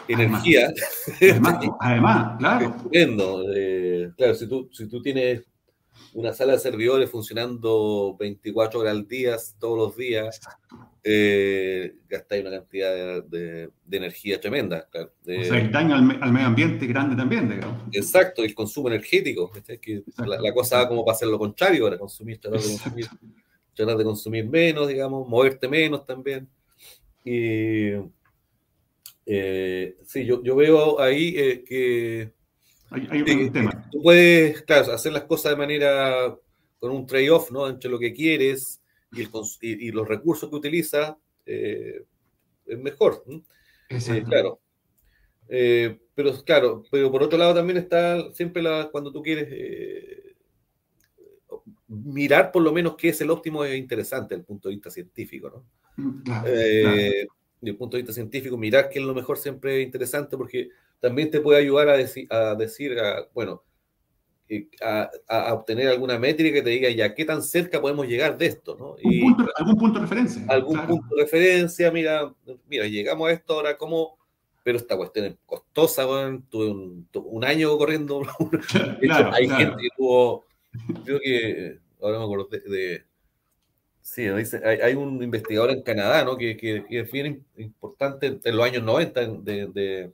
[0.07, 0.73] energía.
[1.21, 2.77] Además, además, claro.
[3.57, 5.43] Eh, claro, si tú, si tú tienes
[6.15, 10.41] una sala de servidores funcionando 24 horas al día, todos los días,
[11.05, 14.89] eh, gastáis una cantidad de, energía tremenda.
[14.93, 17.83] o sea, el daño al, medio ambiente grande también, digamos.
[17.93, 19.51] Exacto, el consumo energético.
[19.81, 23.07] Que la, cosa va como para hacer lo contrario, para consumir, tratar de consumir,
[23.75, 26.49] tratar de consumir menos, digamos, moverte menos también.
[27.25, 27.93] Y,
[29.29, 32.33] Eh, sí, yo, yo, veo ahí eh, que
[32.91, 33.89] hay, un tema.
[33.91, 36.37] Tú puedes, claro, hacer las cosas de manera
[36.79, 37.69] con un trade-off, ¿no?
[37.69, 38.81] Entre lo que quieres
[39.13, 43.25] y, el, y, los recursos que utilizas, es mejor.
[44.25, 44.61] claro.
[45.49, 49.49] pero claro, pero por otro lado también está siempre la, cuando tú quieres
[51.89, 54.91] mirar por lo menos qué es el óptimo es interesante desde el punto de vista
[54.91, 56.05] científico, ¿no?
[56.05, 57.27] Mm, eh,
[57.61, 60.69] desde el punto de vista científico, mirar qué es lo mejor siempre es interesante porque
[61.01, 62.97] también te puede ayudar a, a decir,
[63.35, 63.63] bueno,
[64.49, 68.47] eh, a, obtener alguna métrica que te diga ya qué tan cerca podemos llegar de
[68.47, 68.97] esto, ¿no?
[69.03, 69.25] Y,
[69.57, 70.45] algún punto de referencia.
[70.49, 72.33] Algún punto de referencia, mira,
[72.69, 74.17] mira, llegamos a esto ahora, ¿cómo?
[74.63, 76.07] Pero esta cuestión es costosa,
[76.49, 76.71] tuve
[77.15, 78.23] un, año corriendo.
[79.33, 80.47] hay gente que tuvo
[81.05, 83.05] Creo que, ahora me acuerdo de,
[84.01, 86.37] sí, hay, un investigador en Canadá, ¿no?
[86.37, 90.13] Que, que, es bien importante en los años 90 de, de,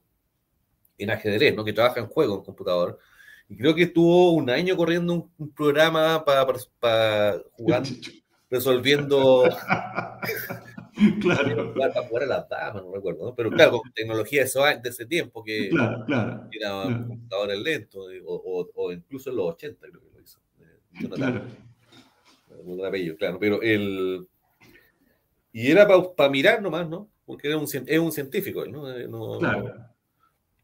[0.99, 1.65] en ajedrez, ¿no?
[1.65, 2.99] Que trabaja en juego, en computador.
[3.49, 6.47] Y creo que estuvo un año corriendo un, programa para,
[6.79, 7.83] para, jugar,
[8.51, 9.45] resolviendo...
[11.21, 11.75] claro.
[11.75, 13.35] Para jugar a las damas, no recuerdo, ¿no?
[13.35, 18.93] Pero claro, con tecnología de, ese tiempo que claro, claro, era computadores lentos, o, o,
[18.93, 20.13] incluso en los 80, creo que
[21.15, 21.43] Claro.
[23.19, 24.27] claro, pero el.
[25.53, 27.11] Y era para mirar nomás, ¿no?
[27.25, 28.91] Porque era un, es un científico, ¿no?
[28.91, 29.92] Eh, claro.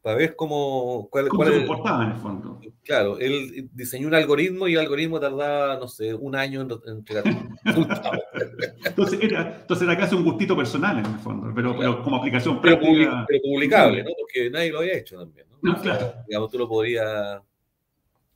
[0.01, 1.07] Para ver cómo.
[1.09, 2.61] Cuál, ¿Cómo se comportaba en el fondo.
[2.83, 7.23] Claro, él diseñó un algoritmo y el algoritmo tardaba, no sé, un año en, entregar
[8.85, 12.59] entonces, era, entonces era casi un gustito personal en el fondo, pero, pero como aplicación
[12.61, 13.25] pero práctica.
[13.27, 14.11] pero publicable, ¿no?
[14.19, 15.81] Porque nadie lo había hecho también, ¿no?
[15.81, 16.13] claro.
[16.27, 17.41] digamos, tú lo podrías.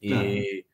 [0.02, 0.66] Y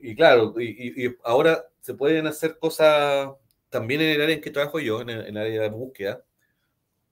[0.00, 3.30] y claro, y, ahora se pueden hacer cosas
[3.68, 6.22] también en el área en que trabajo yo, en el, área de búsqueda.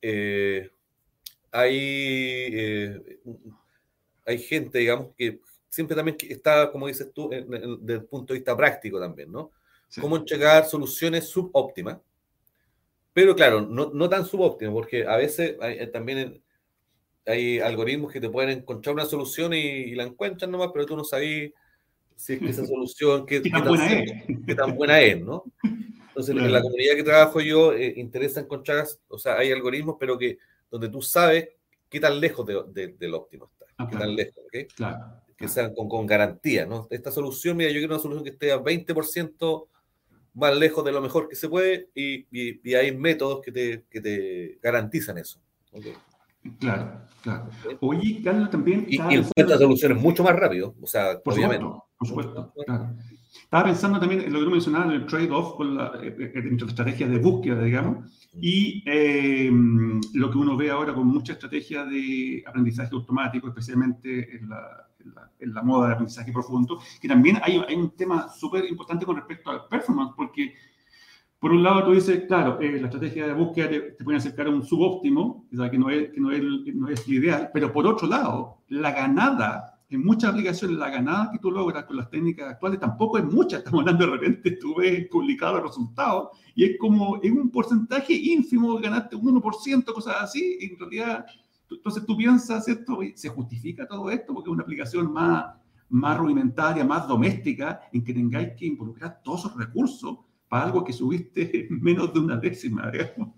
[0.03, 0.71] Eh,
[1.57, 1.79] hay,
[2.53, 3.19] eh,
[4.27, 8.57] hay gente, digamos, que siempre también está, como dices tú, desde el punto de vista
[8.57, 9.53] práctico también, ¿no?
[10.01, 11.99] Cómo entregar soluciones subóptimas.
[13.13, 16.43] Pero claro, no, no tan subóptimas, porque a veces hay, eh, también
[17.25, 21.05] hay algoritmos que te pueden encontrar una solución y, la encuentran nomás, pero tú no
[21.05, 21.53] sabes
[22.15, 24.13] si es que esa solución, qué, tan, buena es?
[24.47, 25.45] qué tan buena es, ¿no?
[26.09, 30.19] Entonces, en la comunidad que trabajo yo, eh, interesa encontrar, o sea, hay algoritmos, pero
[30.19, 30.39] que
[30.71, 31.49] donde tú sabes
[31.89, 34.73] qué tan lejos del óptimo está, ah, qué tan lejos, ¿ok?
[34.75, 35.23] Claro.
[35.37, 36.87] Que sean con, con, garantía, ¿no?
[36.91, 39.67] Esta solución, mira, yo quiero una solución que esté a 20%
[40.35, 44.01] más lejos de lo mejor que se puede y, y, hay métodos que te, que
[44.01, 45.41] te garantizan eso.
[45.73, 45.95] ¿okay?
[46.59, 47.49] Claro, claro.
[47.81, 48.87] Oye, Carlos, también...
[48.89, 51.65] Y, y encuentra soluciones mucho más rápido, o sea, por obviamente.
[51.65, 52.97] Supuesto, por supuesto, claro.
[53.43, 56.33] Estaba pensando también en lo que tú mencionabas, en el trade-off con la, eh, eh,
[56.35, 59.51] entre estrategias de búsqueda, digamos, y eh,
[60.15, 64.89] lo que uno ve ahora con mucha estrategia de aprendizaje automático, especialmente en la,
[65.39, 69.17] en la, moda de aprendizaje profundo, que también hay, hay un tema súper importante con
[69.17, 70.55] respecto al performance, porque
[71.39, 74.51] por un lado, tú dices, claro, eh, la estrategia de búsqueda te, puede acercar a
[74.51, 76.43] un subóptimo, que, no es, que no, es,
[76.75, 81.39] no es ideal, pero por otro lado, la ganada, en muchas aplicaciones, la ganada que
[81.39, 83.59] tú logras con las técnicas actuales tampoco es mucha.
[83.59, 88.13] Estamos hablando de repente, tú ves publicados los resultados y es como, en un porcentaje
[88.13, 91.27] ínfimo, ganaste un 1%, cosas así, y en realidad,
[91.71, 92.99] entonces tú piensas, ¿cierto?
[93.15, 94.35] ¿Se justifica todo esto?
[94.35, 95.55] Porque es una aplicación más,
[95.89, 100.19] más rudimentaria, más doméstica, en que tengáis que involucrar todos esos recursos
[100.49, 103.35] para algo que subiste menos de una décima, digamos.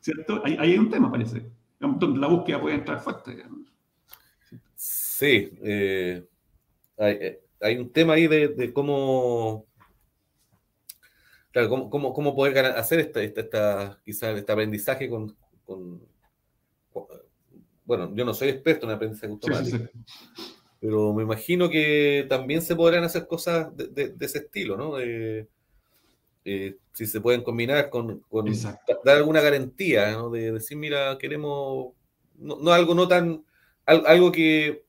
[0.00, 0.42] ¿Cierto?
[0.44, 3.44] Ahí, hay un tema, parece, la búsqueda puede entrar fuerte.
[5.18, 6.24] Sí, eh,
[6.98, 9.66] eh, hay, un tema ahí de, cómo,
[11.50, 15.36] claro, cómo, cómo, poder hacer esta, esta, quizás este aprendizaje con,
[17.84, 19.90] bueno, yo no soy experto en aprendizaje automático,
[20.80, 25.00] pero me imagino que también se podrán hacer cosas de, ese estilo, ¿no?
[25.00, 25.48] Eh,
[26.92, 28.22] si se pueden combinar con,
[29.04, 30.30] dar alguna garantía, ¿no?
[30.30, 31.92] de decir, mira, queremos,
[32.36, 33.44] no, algo no tan,
[33.84, 34.86] algo que,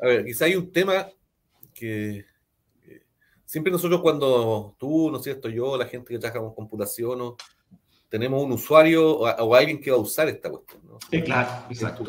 [0.00, 1.08] a ver, quizá hay un tema
[1.74, 2.24] que
[3.44, 7.36] siempre nosotros cuando tú, ¿no es cierto?, yo, la gente que trabaja con computación, ¿no?
[8.08, 10.80] tenemos un usuario o, alguien que va a usar esta cuestión.
[10.86, 10.98] ¿no?
[11.24, 12.04] claro, exacto.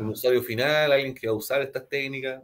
[0.00, 2.42] Un usuario final, alguien que va a usar estas técnicas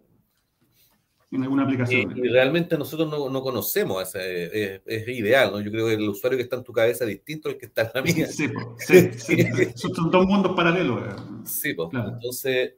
[1.32, 2.16] en alguna aplicación.
[2.16, 5.60] Y, realmente nosotros no, no conocemos, ese, es, ideal, ¿no?
[5.60, 7.82] Yo creo que el usuario que está en tu cabeza es distinto al que está
[7.82, 8.26] en la mía.
[8.26, 11.02] Sí, sí, sí, son dos mundos paralelos.
[11.02, 11.16] Eh.
[11.44, 11.88] Sí, pues.
[11.92, 12.74] Entonces,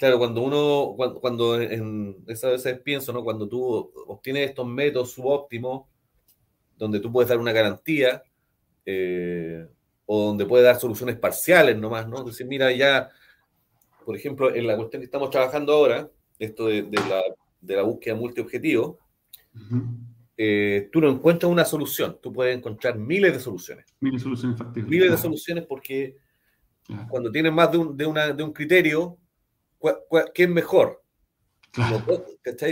[0.00, 3.22] claro, cuando uno, cuando, cuando en esas veces pienso, ¿no?
[3.22, 5.88] Cuando tú obtienes estos métodos subóptimos,
[6.78, 8.22] donde tú puedes dar una garantía,
[8.86, 9.68] eh,
[10.06, 12.20] o donde puede dar soluciones parciales nomás, ¿no?
[12.20, 13.10] Es decir, mira, ya,
[14.06, 17.22] por ejemplo, en la cuestión que estamos trabajando ahora, esto de, la,
[17.60, 18.98] de la, búsqueda multiobjetivo,
[20.34, 23.84] eh, tú no encuentras una solución, tú puedes encontrar miles de soluciones.
[24.00, 24.90] Miles de soluciones factibles.
[24.90, 26.16] Miles de soluciones porque
[27.10, 29.18] cuando tienes más de un, de una, de un criterio,
[30.34, 31.02] ¿qué es mejor?
[31.70, 32.02] Claro.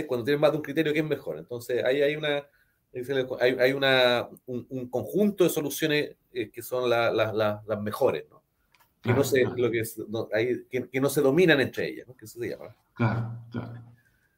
[0.07, 1.37] Cuando tienes más de un criterio, ¿qué es mejor?
[1.37, 2.45] Entonces, ahí hay una,
[3.39, 8.43] hay, hay una, un, conjunto de soluciones eh, que son las mejores, ¿no?
[9.01, 9.81] Que, no se, lo que,
[10.33, 12.17] hay, que, no se dominan entre ellas, ¿no?
[12.17, 12.75] Que se llama.
[12.93, 13.73] Claro, claro.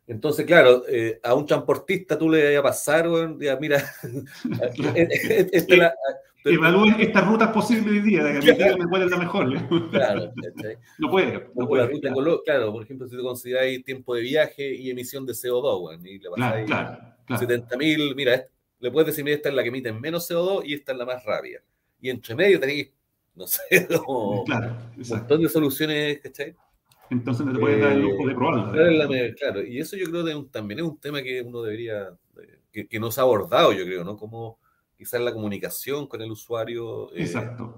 [0.05, 3.07] Entonces, claro, eh, a un transportista tú le vas a pasar,
[3.39, 3.81] ya, mira,
[4.95, 5.93] esta la,
[6.43, 9.89] Evalúen estas rutas posibles hoy día, de cuál es la mejor.
[9.91, 10.33] Claro,
[10.97, 11.47] no puede.
[11.53, 11.99] No puede
[12.43, 12.71] claro.
[12.71, 16.29] por ejemplo, si te consideráis tiempo de viaje y emisión de CO2, bueno, y le
[16.29, 18.43] pasáis claro, claro, 70.000, mira,
[18.79, 21.05] le puedes decir, mira, esta es la que emite menos CO2 y esta es la
[21.05, 21.59] más rápida.
[21.99, 22.89] Y entre medio tenéis,
[23.35, 23.61] no sé,
[24.05, 26.55] como claro, un montón de soluciones, ¿cachai?
[27.11, 29.35] Entonces no te puedes dar el lujo de probarla.
[29.37, 32.09] Claro, y eso yo creo que también es un tema que uno debería,
[32.71, 34.17] que, que no se ha abordado, yo creo, ¿no?
[34.17, 34.60] Como
[35.01, 37.11] quizás la comunicación con el usuario.
[37.15, 37.75] Eh, Exacto.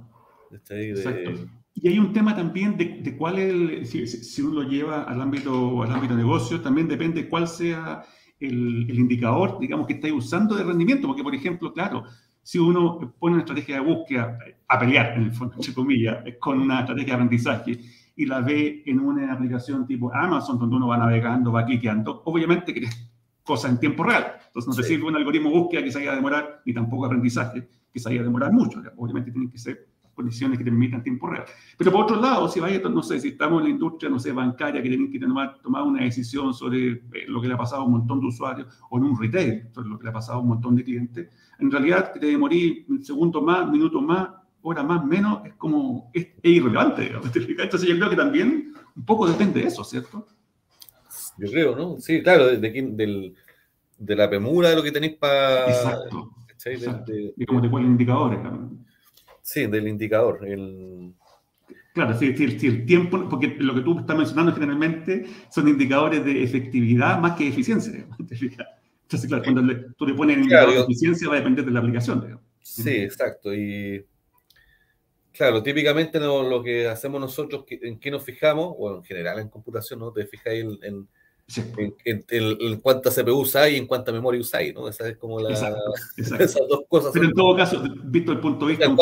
[1.73, 5.91] Y hay un tema también de, cuál es, si, uno lo lleva al ámbito, al
[5.93, 8.03] ámbito negocio, también depende cuál sea
[8.41, 12.03] el, indicador, digamos, que estáis usando de rendimiento, porque, por ejemplo, claro,
[12.41, 16.59] si uno pone una estrategia de búsqueda a pelear, en el fondo, entre comillas, con
[16.59, 17.79] una estrategia de aprendizaje
[18.17, 22.73] y la ve en una aplicación tipo Amazon, donde uno va navegando, va cliqueando, obviamente
[22.73, 22.81] que
[23.43, 24.33] cosa en tiempo real.
[24.47, 27.67] Entonces no te sirve un algoritmo búsqueda que se vaya a demorar, ni tampoco aprendizaje
[27.91, 28.81] que se vaya a demorar mucho.
[28.97, 31.45] Obviamente tienen que ser condiciones que te permitan tiempo real.
[31.77, 34.31] Pero por otro lado, si vaya, no sé, si estamos en la industria, no sé,
[34.31, 37.81] bancaria, que tienen que tomar, tomar una decisión sobre eh, lo que le ha pasado
[37.81, 40.39] a un montón de usuarios, o en un retail, sobre lo que le ha pasado
[40.39, 41.29] a un montón de clientes,
[41.59, 44.29] en realidad que te demorí segundo más, minutos más,
[44.61, 49.61] hora más, menos, es como, es, irrelevante, Entonces yo creo que también un poco depende
[49.61, 50.27] de eso, ¿cierto?
[51.37, 51.99] Yo creo, ¿no?
[51.99, 53.35] Sí, claro, de, del,
[53.97, 55.67] de la premura de lo que tenéis para.
[55.67, 56.31] Exacto.
[57.37, 58.71] y cómo te ponen indicadores, claro.
[59.41, 60.47] Sí, del indicador.
[60.47, 61.13] El...
[61.93, 66.25] Claro, sí, sí, sí, el tiempo, porque lo que tú estás mencionando generalmente son indicadores
[66.25, 68.07] de efectividad más que de eficiencia.
[68.19, 72.39] Entonces, claro, cuando tú le pones indicador de eficiencia va a depender de la aplicación.
[72.61, 73.53] Sí, exacto.
[73.53, 74.03] Y
[75.33, 78.75] claro, típicamente lo que hacemos nosotros, ¿en qué nos fijamos?
[78.77, 80.11] Bueno, en general en computación, ¿no?
[80.11, 81.07] Te fijáis en en,
[82.81, 84.87] cuánta CPU usáis y en cuánta memoria usáis, ¿no?
[84.87, 85.49] Esa es como la,
[86.17, 87.11] esas dos cosas.
[87.13, 88.95] Pero en todo caso, visto el punto de vista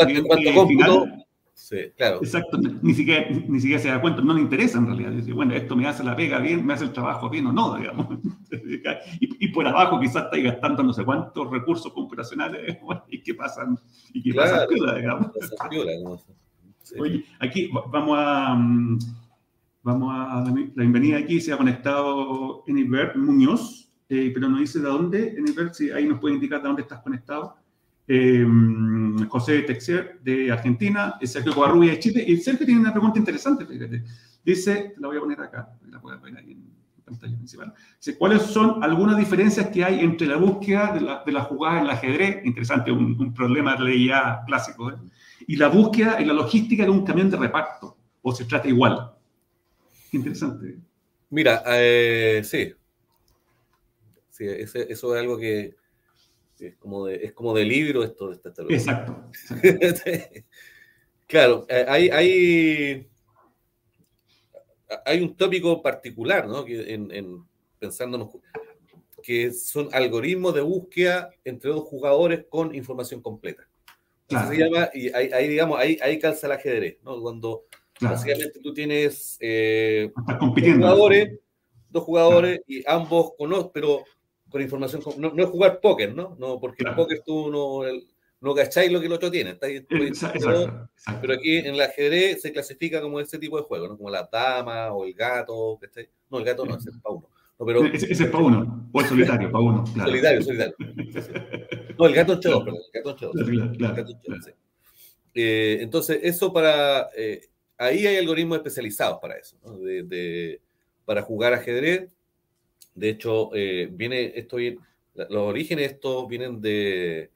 [0.66, 2.18] final, sí, claro.
[2.22, 5.12] Exacto, ni siquiera, ni siquiera se da cuenta, no le interesa en realidad.
[5.12, 7.76] Dice, bueno, esto me hace la pega bien, me hace el trabajo bien o no,
[7.76, 8.08] digamos.
[9.18, 12.76] Y, y por abajo quizás estáis gastando no sé cuántos recursos computacionales
[13.08, 13.78] y qué pasan,
[14.12, 14.96] y qué claro, pasa
[15.70, 16.26] digamos.
[16.98, 18.54] Oye, aquí vamos a...
[18.54, 18.98] Mm,
[19.84, 21.40] Vamos a dar la bienvenida aquí.
[21.40, 25.34] Se ha conectado Enibert Muñoz, eh, pero no dice de dónde.
[25.36, 27.56] Enibert, si ahí nos puede indicar de dónde estás conectado.
[28.06, 28.46] Eh,
[29.28, 32.24] José Texier de Argentina, Sergio Covarrubia de Chile.
[32.24, 34.04] Y Sergio tiene una pregunta interesante, fíjate.
[34.44, 36.64] Dice, la voy a poner acá, la voy a poner ahí en
[37.04, 37.74] pantalla principal.
[37.96, 41.78] Dice, ¿cuáles son algunas diferencias que hay entre la búsqueda de la, de la jugada
[41.78, 42.46] en el ajedrez?
[42.46, 44.92] Interesante, un, problema de leía clásico.
[44.92, 44.94] ¿eh?
[45.48, 47.96] Y la búsqueda y la logística de un camión de reparto.
[48.20, 49.11] ¿O se trata igual?
[50.12, 50.76] Interesante.
[51.30, 52.74] Mira, eh, sí.
[54.30, 55.74] Sí, eso es algo que
[56.58, 59.30] es como de, es como de libro esto de esta Exacto.
[61.26, 63.10] claro, eh, hay, hay,
[65.04, 66.64] hay, un tópico particular, ¿no?
[66.64, 67.44] Que en, en
[67.78, 68.30] pensándonos
[69.22, 73.66] que son algoritmos de búsqueda entre dos jugadores con información completa.
[74.28, 77.20] Se llama, y ahí, digamos, ahí, ahí calza el ajedrez, ¿no?
[77.20, 77.64] Cuando
[78.02, 81.38] Básicamente tú tienes eh, dos jugadores,
[81.90, 84.04] dos jugadores y ambos conocen, pero
[84.48, 86.36] con información, no, es jugar póker, ¿no?
[86.38, 87.82] no porque en póker tú no,
[88.42, 89.54] no cacháis lo que el otro tiene.
[89.54, 93.96] Pero aquí en el ajedrez se clasifica como ese tipo de juego, ¿no?
[93.96, 95.78] Como la dama o el gato.
[96.28, 97.28] No, el gato no, es el pa' uno.
[97.58, 97.84] No, pero...
[97.86, 99.86] ese, es pa' uno, o el solitario, pa' uno.
[99.86, 100.74] Solitario, solitario.
[101.98, 103.02] No, el gato es perdón, el
[103.94, 104.54] gato es
[105.34, 107.08] eh, entonces, eso para...
[107.16, 107.48] Eh,
[107.82, 110.60] ahí hay algoritmos especializados para eso, de,
[111.04, 112.10] para jugar ajedrez.
[112.94, 114.58] De hecho, eh, viene esto
[115.14, 117.30] los orígenes de esto vienen de,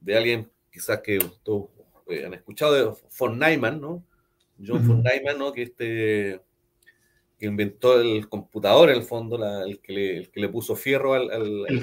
[0.00, 1.68] de alguien quizás que todos
[2.08, 4.04] eh, han escuchado de von Neumann, ¿no?
[4.64, 5.52] John von Neumann, ¿no?
[5.52, 6.40] Que este
[7.38, 11.12] que inventó el computador en el fondo, el, que le, el, que le, puso fierro
[11.12, 11.28] al,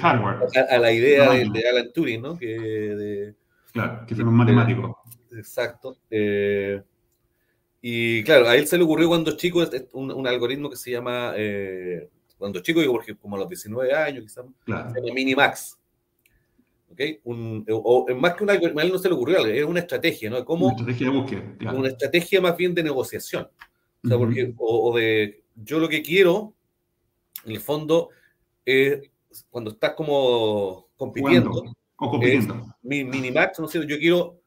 [0.00, 0.48] hardware.
[0.68, 2.36] A, la idea de, Alan Turing, ¿no?
[2.36, 3.34] Que de,
[3.72, 4.98] claro, que fue un matemático
[5.36, 5.96] Exacto.
[6.10, 6.82] Eh,
[7.86, 9.62] y claro, a él se le ocurrió cuando chico
[9.92, 12.08] un, un algoritmo que se llama, eh,
[12.38, 14.90] cuando chico, digo, porque como a los 19 años, quizás, claro.
[14.90, 15.78] se llama Minimax.
[16.90, 17.20] ¿Okay?
[17.24, 20.30] Un, o, más que un algoritmo, a él no se le ocurrió, es una estrategia,
[20.30, 20.42] ¿no?
[20.46, 21.56] Como, una estrategia de búsqueda.
[21.58, 21.78] Claro.
[21.78, 23.50] Una estrategia más bien de negociación.
[24.02, 26.54] O sea, porque, o, o de, yo lo que quiero,
[27.44, 28.08] en el fondo,
[28.64, 29.10] es
[29.50, 31.50] cuando estás como compitiendo.
[31.50, 32.76] Jugando, o compitiendo.
[32.82, 34.40] mi minimax, ¿no sé, yo quiero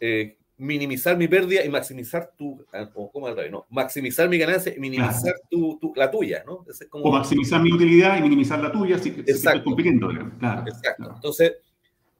[0.00, 3.66] eh, minimizar mi pérdida y maximizar tu, ah, o ¿cómo no?
[3.70, 5.38] Maximizar mi ganancia y minimizar claro.
[5.50, 6.66] tu, tu, la tuya, ¿no?
[6.68, 7.04] Es como...
[7.04, 10.08] O maximizar mi utilidad y minimizar la tuya si, si estoy compitiendo.
[10.38, 10.94] Claro, Exacto.
[10.96, 11.14] Claro.
[11.14, 11.54] Entonces,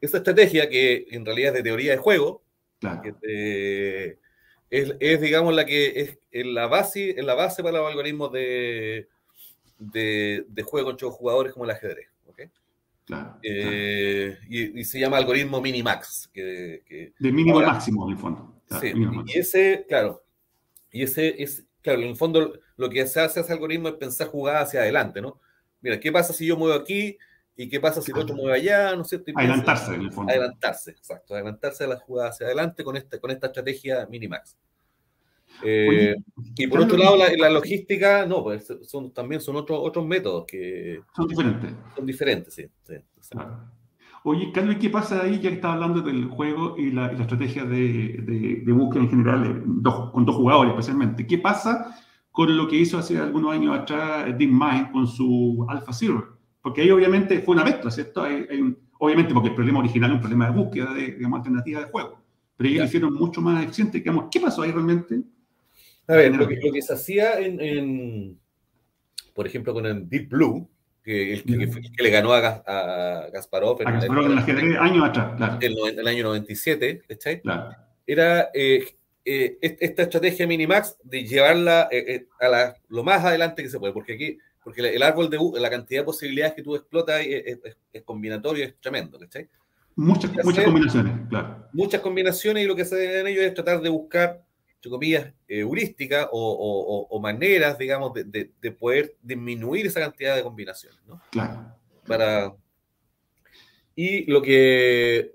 [0.00, 2.42] esta estrategia que en realidad es de teoría de juego,
[2.80, 3.02] claro.
[3.02, 4.18] que,
[4.70, 8.32] es, es, digamos, la que es, es la, base, es la base para los algoritmos
[8.32, 9.06] de,
[9.78, 12.08] de, de juego entre jugadores como el ajedrez.
[13.10, 14.46] Claro, eh, claro.
[14.48, 16.30] Y, y, se llama algoritmo minimax.
[16.32, 18.62] Que, que de mínimo ahora, máximo, en el fondo.
[18.66, 18.92] Claro, sí,
[19.26, 20.22] y ese, claro,
[20.92, 24.28] y ese es, claro, en el fondo lo que se hace ese algoritmo es pensar
[24.28, 25.40] jugadas hacia adelante, ¿no?
[25.80, 27.18] Mira, ¿qué pasa si yo muevo aquí?
[27.56, 28.94] ¿Y qué pasa si el otro mueve allá?
[28.94, 29.32] ¿No es cierto?
[29.34, 30.32] Adelantarse, en el fondo.
[30.32, 31.34] Adelantarse, exacto.
[31.34, 34.56] Adelantarse a las jugadas hacia adelante con esta, con esta estrategia minimax.
[35.62, 36.14] Eh,
[36.56, 40.44] y por otro lado, la, la, logística, no, pues son, también son otros otros métodos
[40.46, 41.70] que son diferentes.
[41.94, 42.64] Son diferentes, sí.
[42.82, 43.30] sí, sí.
[43.30, 43.70] Claro.
[44.22, 45.40] Oye, Carlos, ¿qué pasa ahí?
[45.40, 49.04] Ya que estás hablando del juego y la, y la estrategia de, de, de, búsqueda
[49.04, 51.26] en general, dos, con dos jugadores especialmente.
[51.26, 51.96] ¿Qué pasa
[52.30, 56.36] con lo que hizo hace algunos años atrás DeepMind con su Alpha Zero?
[56.60, 58.22] Porque ahí obviamente fue una mezcla, ¿cierto?
[58.22, 61.38] Hay, hay un, obviamente porque el problema original es un problema de búsqueda de, digamos,
[61.38, 62.20] alternativa de juego.
[62.58, 63.98] Pero ellos lo hicieron mucho más eficiente.
[64.00, 65.22] Digamos, ¿Qué pasó ahí realmente?
[66.06, 68.40] A ver, lo que, lo que se hacía en, en,
[69.34, 70.68] por ejemplo, con el Deep Blue,
[71.02, 74.76] que, el, que, que, que le ganó a, a Gasparov en, a Gasparov en el
[74.78, 75.58] años atrás, claro.
[75.60, 77.40] En el, el año 97, ¿cachai?
[77.40, 77.76] Claro.
[78.06, 78.84] Era eh,
[79.24, 83.92] eh, esta estrategia Minimax de llevarla eh, a la, lo más adelante que se puede,
[83.92, 87.76] porque aquí, porque el árbol de la cantidad de posibilidades que tú explotas es, es,
[87.92, 89.48] es combinatorio, es tremendo, ¿cachai?
[89.96, 91.68] Muchas, muchas combinaciones, claro.
[91.72, 94.42] Muchas combinaciones y lo que se hace en ello es tratar de buscar
[94.80, 100.34] entre comillas, heurísticas o, o, o, maneras, digamos, de, de, de, poder disminuir esa cantidad
[100.34, 101.20] de combinaciones, ¿no?
[101.30, 101.76] Claro.
[102.06, 102.56] Para...
[103.94, 105.34] Y lo que...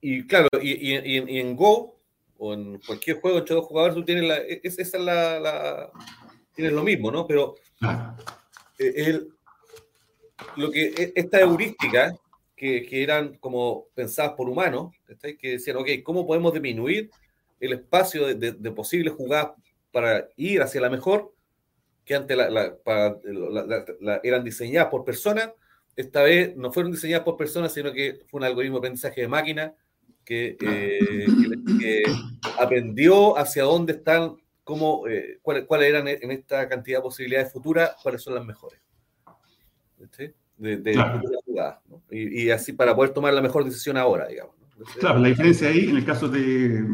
[0.00, 2.00] Y claro, y, y, y, en Go,
[2.38, 4.38] o en cualquier juego entre dos jugadores, tú tienes la...
[4.38, 5.90] Es, esa es la, la...
[6.54, 7.26] Tienes lo mismo, ¿no?
[7.26, 7.54] Pero...
[7.78, 8.16] Claro.
[8.78, 9.28] El,
[10.56, 11.12] lo que...
[11.14, 12.16] Esta heurística,
[12.56, 14.94] que, que eran como pensadas por humanos,
[15.38, 17.10] que decían, ok, ¿cómo podemos disminuir
[17.60, 19.52] el espacio de, de, de, posibles jugadas
[19.92, 21.32] para ir hacia la mejor,
[22.04, 23.18] que antes la, la, para,
[24.00, 25.50] la, eran diseñadas por personas,
[25.96, 29.28] esta vez no fueron diseñadas por personas, sino que fue un algoritmo de aprendizaje de
[29.28, 29.74] máquina
[30.24, 32.02] que, eh, que, que
[32.58, 37.96] aprendió hacia dónde están, cómo, eh, cuáles cuál eran en esta cantidad de posibilidades futuras,
[38.02, 38.80] cuáles son las mejores.
[40.16, 40.32] ¿Sí?
[40.56, 41.20] De, de claro.
[41.44, 42.02] jugadas, ¿no?
[42.10, 44.57] y, y así para poder tomar la mejor decisión ahora, digamos.
[45.00, 46.84] Claro, la diferencia ahí, en el caso de,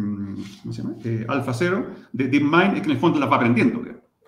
[0.62, 0.94] ¿cómo se llama?
[1.02, 3.82] De Alpha Zero, de DeepMind, es que en el fondo las va aprendiendo.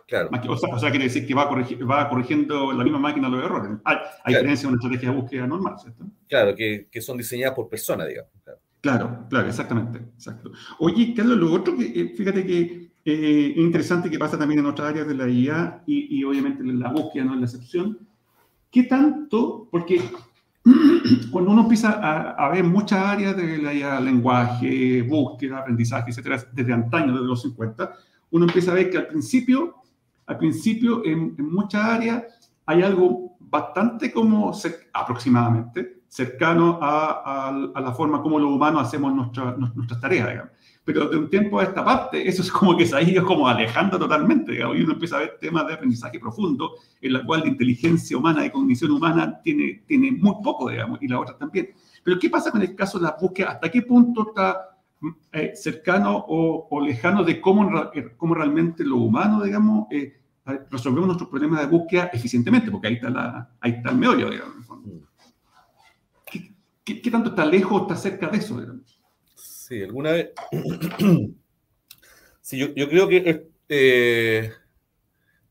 [0.07, 0.31] Claro.
[0.49, 3.45] O sea, o sea, quiere decir que va, corrigi va corrigiendo la misma máquina los
[3.45, 3.73] errores.
[3.85, 4.39] Hay, hay claro.
[4.39, 6.05] diferencia de una estrategia de búsqueda normal, ¿cierto?
[6.29, 8.31] Claro, que, que son diseñadas por personas, digamos.
[8.45, 8.59] Claro.
[8.81, 9.99] claro, claro, exactamente.
[9.99, 10.53] Exacto.
[10.79, 14.91] Oye, Carlos, lo otro que, eh, fíjate que eh, interesante que pasa también en otras
[14.91, 17.99] áreas de la IA y, y obviamente la búsqueda no es la excepción.
[18.71, 19.69] ¿Qué tanto?
[19.71, 20.01] Porque
[21.31, 26.73] cuando uno empieza a, a, ver muchas áreas de la lenguaje, búsqueda, aprendizaje, etcétera, desde
[26.73, 27.93] antaño, desde los 50,
[28.33, 29.77] uno empieza a ver que al principio,
[30.27, 32.25] al principio en, en muchas áreas
[32.67, 34.53] hay algo bastante como,
[34.93, 40.53] aproximadamente, cercano a, a, a, la forma como los humanos hacemos nuestra, nuestras tareas, digamos
[40.87, 43.49] pero de un tiempo a esta parte, eso es como que se ha ido como
[43.49, 47.41] alejando totalmente, digamos, y uno empieza a ver temas de aprendizaje profundo, en la cual
[47.41, 51.71] la inteligencia humana, de cognición humana, tiene, tiene muy poco, digamos, y la otra también.
[52.05, 53.51] Pero ¿qué pasa con el caso de la búsqueda?
[53.51, 54.79] ¿Hasta qué punto está
[55.33, 57.69] eh, cercano o, o, lejano de cómo,
[58.17, 60.21] cómo realmente lo humano, digamos, eh,
[60.71, 62.71] resolvemos nuestros problemas de búsqueda eficientemente?
[62.71, 64.55] Porque ahí está, la, ahí está el meollo, digamos.
[66.31, 68.96] ¿Qué, qué, qué tanto está lejos o está cerca de eso, digamos?
[69.67, 70.31] Sí, alguna vez.
[72.41, 74.53] sí, yo, yo, creo que eh,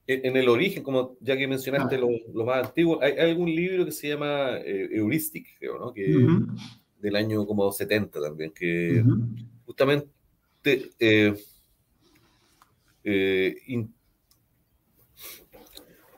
[0.07, 3.83] en el origen, como ya que mencionaste lo, lo más antiguo, hay, hay, algún libro
[3.83, 5.91] que se llama eh, Heuristic, creo, ¿no?
[5.93, 6.47] Que, uh -huh.
[6.97, 9.47] Del año como 70 también, que uh -huh.
[9.65, 10.09] justamente.
[13.07, 13.93] Eh, in,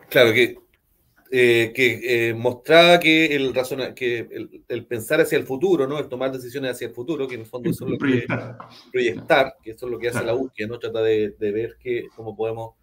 [0.10, 0.56] claro que
[1.30, 3.54] eh, que eh, mostraba que, el,
[3.96, 4.28] que
[4.70, 6.00] el, pensar hacia el futuro, ¿no?
[6.00, 8.58] el tomar decisiones hacia el futuro, que en el fondo es lo proyectar.
[8.58, 10.80] que, proyectar, que eso es lo que hace la búsqueda, ¿no?
[10.80, 12.76] trata de, de, ver que, cómo podemos,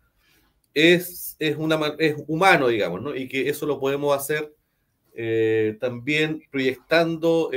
[0.75, 3.17] es, es, una, es humano, digamos, ¿no?
[3.17, 4.53] y que eso lo podemos hacer
[5.15, 7.51] eh, también proyectando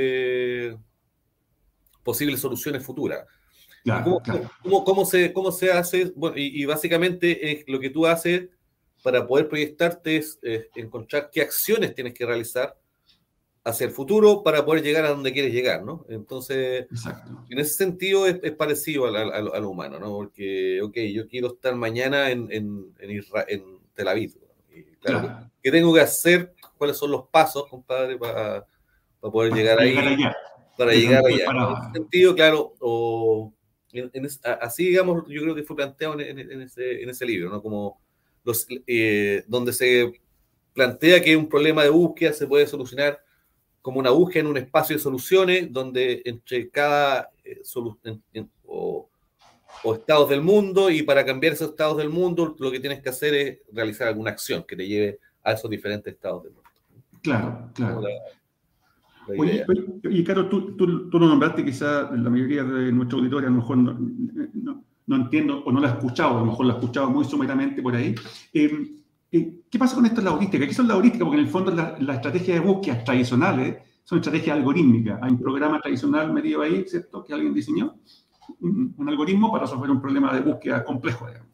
[2.02, 3.26] posibles soluciones futuras.
[4.04, 4.22] ¿Cómo,
[4.62, 6.12] Cómo, cómo, se, ¿Cómo se hace?
[6.16, 8.48] Bueno, y, y básicamente es lo que tú haces
[9.02, 10.38] para poder proyectarte es
[10.74, 12.76] encontrar qué acciones tienes que realizar
[13.68, 16.04] hacia el futuro para poder llegar a donde quieres llegar, ¿no?
[16.08, 16.86] Entonces,
[17.48, 20.08] en ese sentido es, parecido a, lo humano, ¿no?
[20.08, 24.34] Porque, ok, yo quiero estar mañana en, en, en, Tel Aviv.
[25.00, 26.54] claro, ¿qué tengo que hacer?
[26.78, 28.66] ¿Cuáles son los pasos, compadre, para,
[29.20, 29.94] para poder llegar ahí?
[30.76, 31.44] Para llegar allá.
[31.44, 33.52] En ese sentido, claro, o
[34.60, 37.60] así, digamos, yo creo que fue planteado en, ese, en ese libro, ¿no?
[37.60, 38.00] Como
[38.86, 40.12] eh, donde se
[40.74, 43.20] plantea que un problema de búsqueda se puede solucionar
[43.82, 47.62] como una búsqueda en un espacio de soluciones, donde entre cada eh,
[48.66, 49.08] o,
[49.94, 53.34] estados del mundo, y para cambiar esos estados del mundo, lo que tienes que hacer
[53.34, 56.68] es realizar alguna acción que te lleve a esos diferentes estados del mundo.
[57.22, 58.02] Claro, claro.
[60.10, 63.56] y claro, tú, tú, tú, lo nombraste, quizá la mayoría de nuestra auditorio a lo
[63.56, 63.96] mejor no,
[64.54, 67.82] no entiendo o no la he escuchado, a lo mejor la he escuchado muy sumeramente
[67.82, 68.14] por ahí.
[68.52, 68.92] Eh,
[69.30, 70.66] eh, ¿Qué pasa con esto en la heurística?
[70.66, 71.24] ¿Qué son la heurística?
[71.24, 75.18] Porque en el fondo las la estrategias de búsqueda tradicionales son estrategias algorítmicas.
[75.22, 77.96] Hay un programa tradicional metido ahí, ¿cierto?, que alguien diseñó,
[78.60, 81.48] un, algoritmo para resolver un problema de búsqueda complejo, digamos,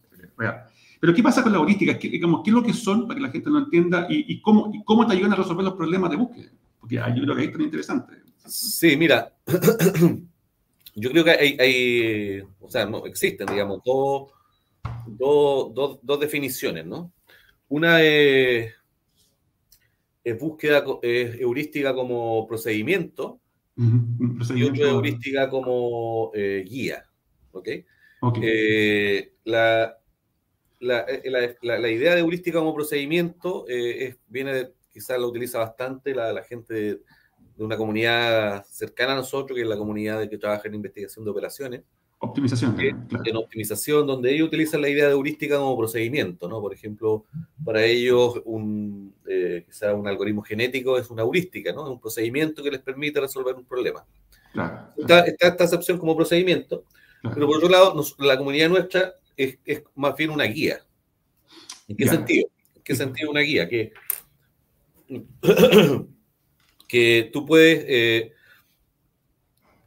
[1.00, 1.98] Pero ¿qué pasa con la heurística?
[1.98, 4.70] ¿Qué, digamos, ¿Qué es lo que son para que la gente lo entienda y, cómo,
[4.72, 6.50] y cómo te ayudan a resolver los problemas de búsqueda?
[6.78, 8.14] Porque yo creo que ahí está interesante.
[8.46, 9.32] Sí, mira,
[10.94, 14.30] yo creo que hay, o sea, no, existen, digamos, dos,
[15.06, 17.12] dos, dos, definiciones, ¿no?
[17.68, 18.72] Una es,
[20.38, 23.40] búsqueda, es heurística como procedimiento,
[23.76, 27.04] y otra es heurística como eh, guía,
[27.50, 27.68] ¿ok?
[28.40, 29.98] Eh, la,
[30.80, 36.14] la, eh, la, la, idea de heurística como procedimiento es, viene, quizás la utiliza bastante
[36.14, 37.00] la, la gente de,
[37.56, 41.24] de una comunidad cercana a nosotros, que es la comunidad de que trabaja en investigación
[41.24, 41.82] de operaciones.
[42.18, 42.76] Optimización.
[43.24, 46.60] En optimización, donde ellos utilizan la idea de heurística como procedimiento, ¿no?
[46.60, 47.24] Por ejemplo,
[47.64, 51.90] para ellos un, eh, quizá un algoritmo genético es una heurística, ¿no?
[51.90, 54.04] Un procedimiento que les permite resolver un problema.
[54.96, 56.84] Está, esta acepción como procedimiento,
[57.22, 60.78] pero por otro lado, la comunidad nuestra es, es, más bien una guía.
[61.88, 62.48] ¿En qué sentido?
[62.76, 63.68] ¿En qué sentido una guía?
[63.68, 63.92] Que
[66.88, 68.32] que tú puedes, eh,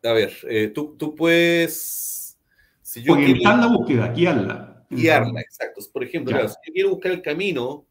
[0.04, 2.38] a ver, eh, tú, tú, puedes...
[2.82, 4.86] Si yo Orientar la búsqueda, guiarla.
[4.90, 5.82] Guiarla, exacto.
[5.92, 7.86] Por ejemplo, si yo quiero buscar el camino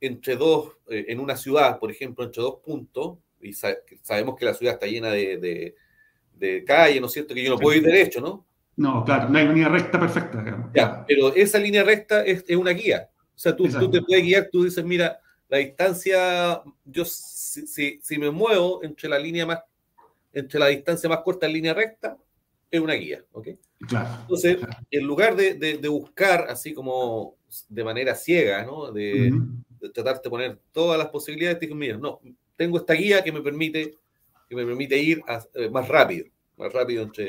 [0.00, 4.54] entre dos, eh, en una ciudad, por ejemplo, entre dos puntos, y sabemos que la
[4.54, 5.74] ciudad está llena de, de,
[6.34, 7.34] de calles, ¿no es cierto?
[7.34, 8.46] Que yo no puedo ir derecho, ¿no?
[8.76, 10.70] No, claro, no hay una línea recta perfecta.
[10.74, 13.08] Ya, pero esa línea recta es, es, una guía.
[13.34, 15.20] O sea, tú, tú te puedes guiar, tú dices, mira,
[15.54, 19.60] la distancia, yo si, si, me muevo entre la línea más,
[20.32, 22.16] entre la distancia más corta en línea recta,
[22.68, 23.50] es una guía, ¿ok?
[23.86, 24.58] Claro, Entonces,
[24.90, 27.36] en lugar de, de, buscar así como
[27.68, 28.90] de manera ciega, ¿no?
[28.90, 29.32] De,
[29.92, 32.20] tratar de poner todas las posibilidades, digo, mira, no,
[32.56, 33.94] tengo esta guía que me permite,
[34.48, 35.22] que me permite ir
[35.54, 36.26] eh, más rápido,
[36.56, 37.28] más rápido entre...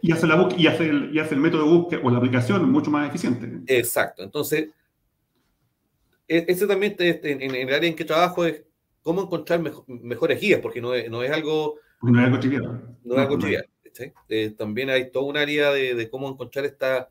[0.00, 2.70] y, hace la y, hace el, y hace el método de búsqueda o la aplicación
[2.70, 3.50] mucho más eficiente.
[3.66, 4.22] Exacto.
[4.22, 4.68] Entonces,
[6.30, 8.62] e, ese también en, en, el área en que trabajo es
[9.02, 11.74] cómo encontrar mejores guías, porque no es, no es algo...
[12.02, 12.96] no es algo trivial.
[13.04, 13.68] No es algo trivial.
[14.28, 17.10] Eh, también hay todo un área de, de, cómo encontrar esta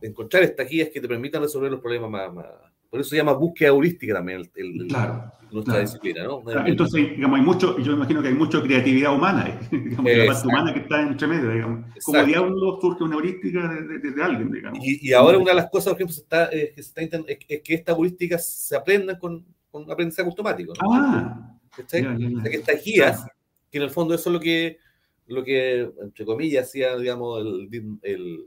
[0.00, 2.46] encontrar estas guías que te permitan resolver los problemas más, más,
[2.90, 6.42] por eso se llama búsqueda heurística también el, claro, nuestra disciplina, ¿no?
[6.66, 10.74] entonces, digamos, hay mucho, yo imagino que hay mucha creatividad humana, digamos, la parte humana
[10.74, 11.94] que está entre medio, digamos.
[12.04, 14.78] Como diablo surge una heurística de, de, alguien, digamos.
[14.82, 17.02] Y, y, ahora una de las cosas, por ejemplo, se está, eh, que se está
[17.02, 20.72] es, es, que estas heurísticas se aprendan con, con aprendizaje automático.
[20.80, 20.94] ¿no?
[20.94, 22.38] Ah, ya, ya, ya.
[22.38, 23.26] O sea, que estas guías,
[23.70, 24.78] que en el fondo eso es lo que,
[25.26, 28.44] lo que entre comillas, hacía, digamos, el, el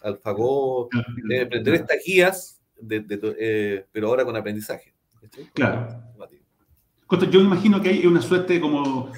[0.00, 0.88] AlphaGo,
[1.28, 4.94] de aprender estas guías eh, pero ahora con aprendizaje.
[5.54, 6.12] Claro.
[7.30, 9.12] Yo imagino que hay una suerte como,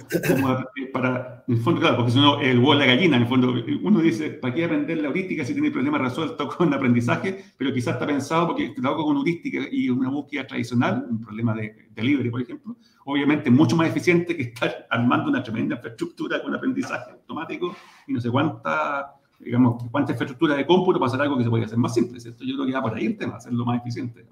[0.92, 3.28] para, en el fondo, claro, porque si no, el huevo de la gallina, en el
[3.28, 7.44] fondo, uno dice, ¿para qué aprender la heurística si tiene problemas resueltos con aprendizaje?
[7.56, 11.88] Pero quizás está pensado porque trabajo con heurística y una búsqueda tradicional, un problema de,
[11.94, 17.12] de por ejemplo, obviamente mucho más eficiente que estar armando una tremenda infraestructura con aprendizaje
[17.12, 17.76] automático
[18.08, 19.14] y no sé cuánta
[19.44, 22.44] digamos, cuánta infraestructura de cómputo para hacer algo que se puede hacer más simple, ¿cierto?
[22.44, 24.26] Yo creo que va por ahí el tema, hacerlo más eficiente.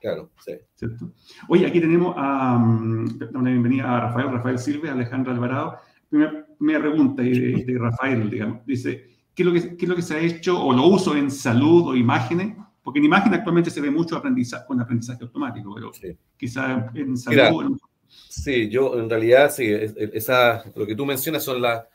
[0.00, 0.52] Claro, sí.
[0.74, 1.12] ¿Cierto?
[1.48, 5.78] Oye, aquí tenemos a, mm, una bienvenida a Rafael, Rafael Silva, Alejandro Alvarado.
[6.08, 8.64] Primera, primera pregunta de, de, Rafael, digamos.
[8.64, 11.16] Dice, ¿qué es, lo que, ¿qué es lo que se ha hecho o lo uso
[11.16, 12.56] en salud o imágenes?
[12.82, 16.16] Porque en imagen actualmente se ve mucho aprendizaje, con aprendizaje automático, pero sí.
[16.36, 17.64] quizá en salud...
[17.64, 17.78] Mira,
[18.08, 21.88] sí, yo en realidad, sí, esa, lo que tú mencionas son la,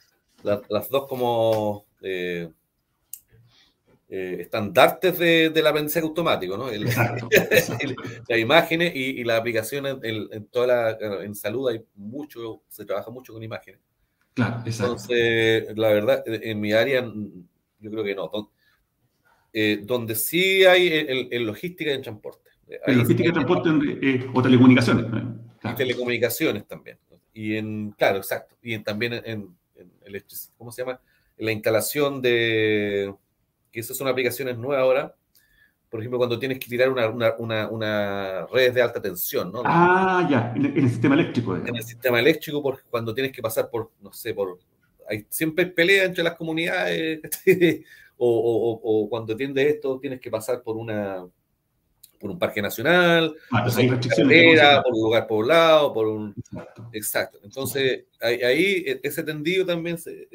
[0.43, 1.85] la, las dos como...
[2.01, 2.49] Eh,
[4.13, 6.69] eh, estandartes de, del aprendizaje automático, ¿no?
[6.69, 6.83] El,
[7.79, 7.95] el,
[8.27, 12.83] las imágenes y, y las aplicaciones en, en, toda la, en salud hay mucho, se
[12.83, 13.79] trabaja mucho con imágenes.
[14.33, 14.93] Claro, exacto.
[14.93, 17.01] Entonces, la verdad, en mi área,
[17.79, 18.51] yo creo que no.
[19.53, 20.89] Eh, donde sí hay
[21.31, 22.49] en, logística y en transporte.
[22.85, 23.69] En logística y transporte
[24.01, 25.05] eh, o telecomunicaciones.
[25.09, 25.35] Claro.
[25.63, 26.97] Y telecomunicaciones también.
[27.33, 28.57] Y en, claro, exacto.
[28.61, 29.55] Y en, también en, en,
[30.03, 30.23] en,
[30.57, 30.99] ¿cómo se llama?
[31.41, 33.13] La instalación de
[33.71, 35.15] que esas son aplicaciones nuevas ahora.
[35.89, 39.63] Por ejemplo, cuando tienes que tirar una, una, una, una red de alta tensión, ¿no?
[39.65, 41.55] Ah, ya, en, el sistema eléctrico.
[41.55, 44.59] En el sistema eléctrico, por, cuando tienes que pasar por, no sé, por...
[45.09, 47.19] Hay siempre pelea entre las comunidades,
[48.17, 51.25] o, o, o, cuando atiendes esto tienes que pasar por una
[52.21, 56.35] por un parque nacional, ah, pues hay carretera, por un lugar poblado, por un...
[56.37, 56.89] Exacto.
[56.93, 57.39] Exacto.
[57.43, 60.29] Entonces, ahí, ahí ese tendido también se,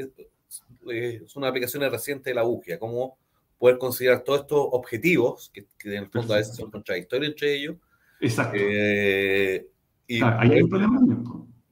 [0.91, 3.19] es, es una aplicación reciente de la búsqueda, como
[3.59, 7.55] poder considerar todos estos objetivos, que, que en el fondo a veces son contradictorios entre
[7.55, 7.77] ellos.
[8.21, 8.57] Exacto.
[8.59, 9.67] Eh,
[10.07, 11.01] y claro, ahí hay un problema.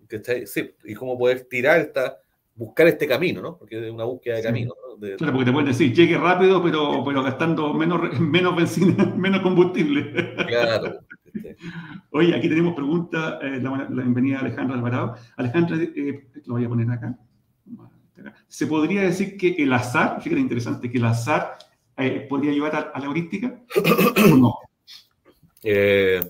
[0.08, 2.18] Que está, sí, y cómo poder tirar esta,
[2.54, 3.58] buscar este camino, ¿no?
[3.58, 4.48] Porque es una búsqueda de sí.
[4.48, 4.74] camino.
[4.88, 4.96] ¿no?
[4.96, 9.40] De, claro, porque te pueden decir, llegue rápido, pero, pero gastando menos, menos benzina, menos
[9.40, 10.12] combustible.
[10.46, 11.00] Claro.
[12.10, 15.16] Oye, aquí tenemos pregunta, eh, la, la, bienvenida a Alejandra Alvarado.
[15.36, 17.18] Alejandra, eh, lo voy a poner acá.
[18.48, 21.58] Se podría decir que el azar, fíjate interesante, que el azar
[21.96, 23.60] eh, podría llevar a, a, la heurística
[24.32, 24.58] o no.
[25.62, 26.20] Eh,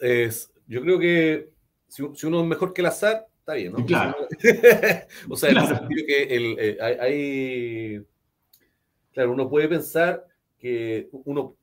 [0.00, 1.50] es, yo creo que
[1.88, 3.84] si, si, uno es mejor que el azar, está bien, ¿no?
[3.84, 4.16] Claro.
[5.28, 5.86] o sea, claro.
[5.90, 8.06] el que el, eh, hay, hay,
[9.12, 10.24] claro, uno puede pensar
[10.58, 11.56] que uno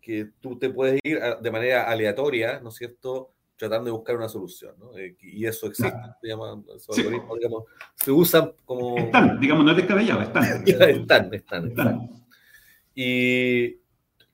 [0.00, 3.32] que tú te puedes ir de manera aleatoria, ¿no es cierto?
[3.56, 4.96] Tratando de buscar una solución, ¿no?
[4.96, 7.02] Eh, y eso existe, se llama, sí.
[7.02, 8.96] digamos, se usan como...
[8.98, 10.64] Están, digamos, no es descabellado, están.
[10.66, 12.10] están, están, están.
[12.94, 13.76] Y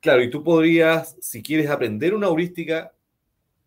[0.01, 2.93] claro, y tú podrías, si quieres aprender una heurística,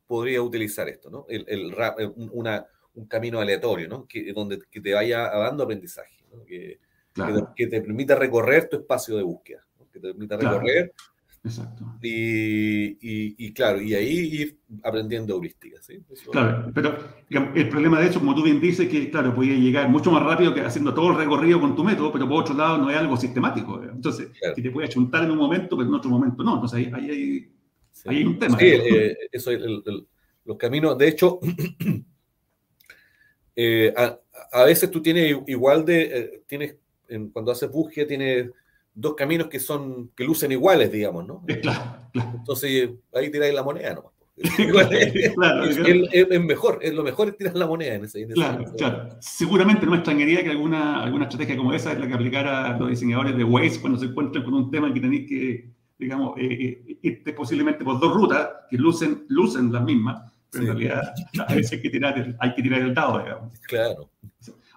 [0.08, 1.26] podrías utilizar esto, ¿no?
[1.30, 1.76] El, el,
[2.32, 4.06] una, un camino aleatorio, ¿no?
[4.08, 6.44] Que, donde que te vaya dando aprendizaje, ¿no?
[6.46, 6.80] que,
[7.14, 7.34] claro.
[7.34, 9.90] que, te, que, te, permita recorrer tu espacio de búsqueda, ¿no?
[9.90, 11.15] que te permita recorrer claro
[11.46, 11.86] Exacto.
[12.02, 15.86] Y, y, y, claro, y ahí ir aprendiendo heurísticas.
[15.86, 16.04] ¿sí?
[16.12, 16.32] Eso...
[16.32, 16.98] Claro, pero
[17.30, 20.24] digamos, el problema de eso, como tú bien dices, que claro, podía llegar mucho más
[20.24, 22.98] rápido que haciendo todo el recorrido con tu método, pero por otro lado no es
[22.98, 23.80] algo sistemático.
[23.84, 24.56] Entonces, claro.
[24.56, 26.56] que te puede achuntar en un momento, pero en otro momento no.
[26.56, 27.52] Entonces ahí, ahí, hay,
[27.92, 28.10] sí.
[28.10, 28.58] ahí hay, un tema.
[28.58, 30.08] Sí, eh, eso es el, el,
[30.46, 30.98] los caminos.
[30.98, 31.40] De hecho,
[33.56, 34.20] eh, a,
[34.52, 36.76] a, veces tú tienes igual de, eh, tienes,
[37.08, 38.50] en, cuando haces búsqueda, tienes
[38.96, 41.44] dos caminos que son que lucen iguales, digamos, ¿no?
[41.62, 42.32] Claro, claro.
[42.38, 44.16] Entonces ahí tiráis la moneda ¿no?
[44.72, 48.22] claro, es, es, es, mejor, es lo mejor es tirar la moneda en ese.
[48.22, 49.10] En claro, claro.
[49.22, 52.90] Seguramente no me extrañaría que alguna, alguna estrategia como esa es la que aplicara los
[52.90, 56.98] diseñadores de Waze cuando se encuentran con un tema que tenéis que, digamos, eh, eh,
[57.02, 60.22] irte posiblemente por dos rutas que lucen, lucen las mismas,
[60.52, 60.70] pero sí.
[60.70, 61.14] en realidad
[61.48, 63.58] a veces hay que tirar el, hay que tirar el dado, digamos.
[63.62, 64.10] Claro.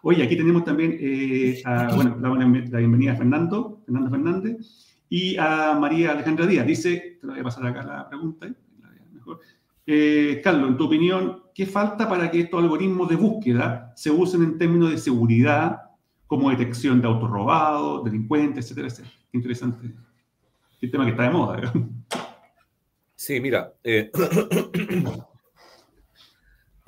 [0.03, 5.37] Oye, aquí tenemos también eh, a, bueno, la, la, bienvenida a Fernando, Fernando Fernández, y
[5.37, 6.67] a María Alejandra Díaz.
[6.67, 8.49] Dice, te voy a pasar acá la pregunta,
[9.13, 9.41] mejor.
[9.87, 14.43] Eh, Carlos, en tu opinión, ¿qué falta para que estos algoritmos de búsqueda se usen
[14.43, 15.79] en términos de seguridad,
[16.27, 19.15] como detección de autos robados, delincuentes, etcétera, etcétera?
[19.33, 19.95] Qué interesante.
[20.81, 21.57] El tema que está de moda.
[21.57, 21.73] ¿verdad?
[23.17, 24.13] Sí, mira, eh,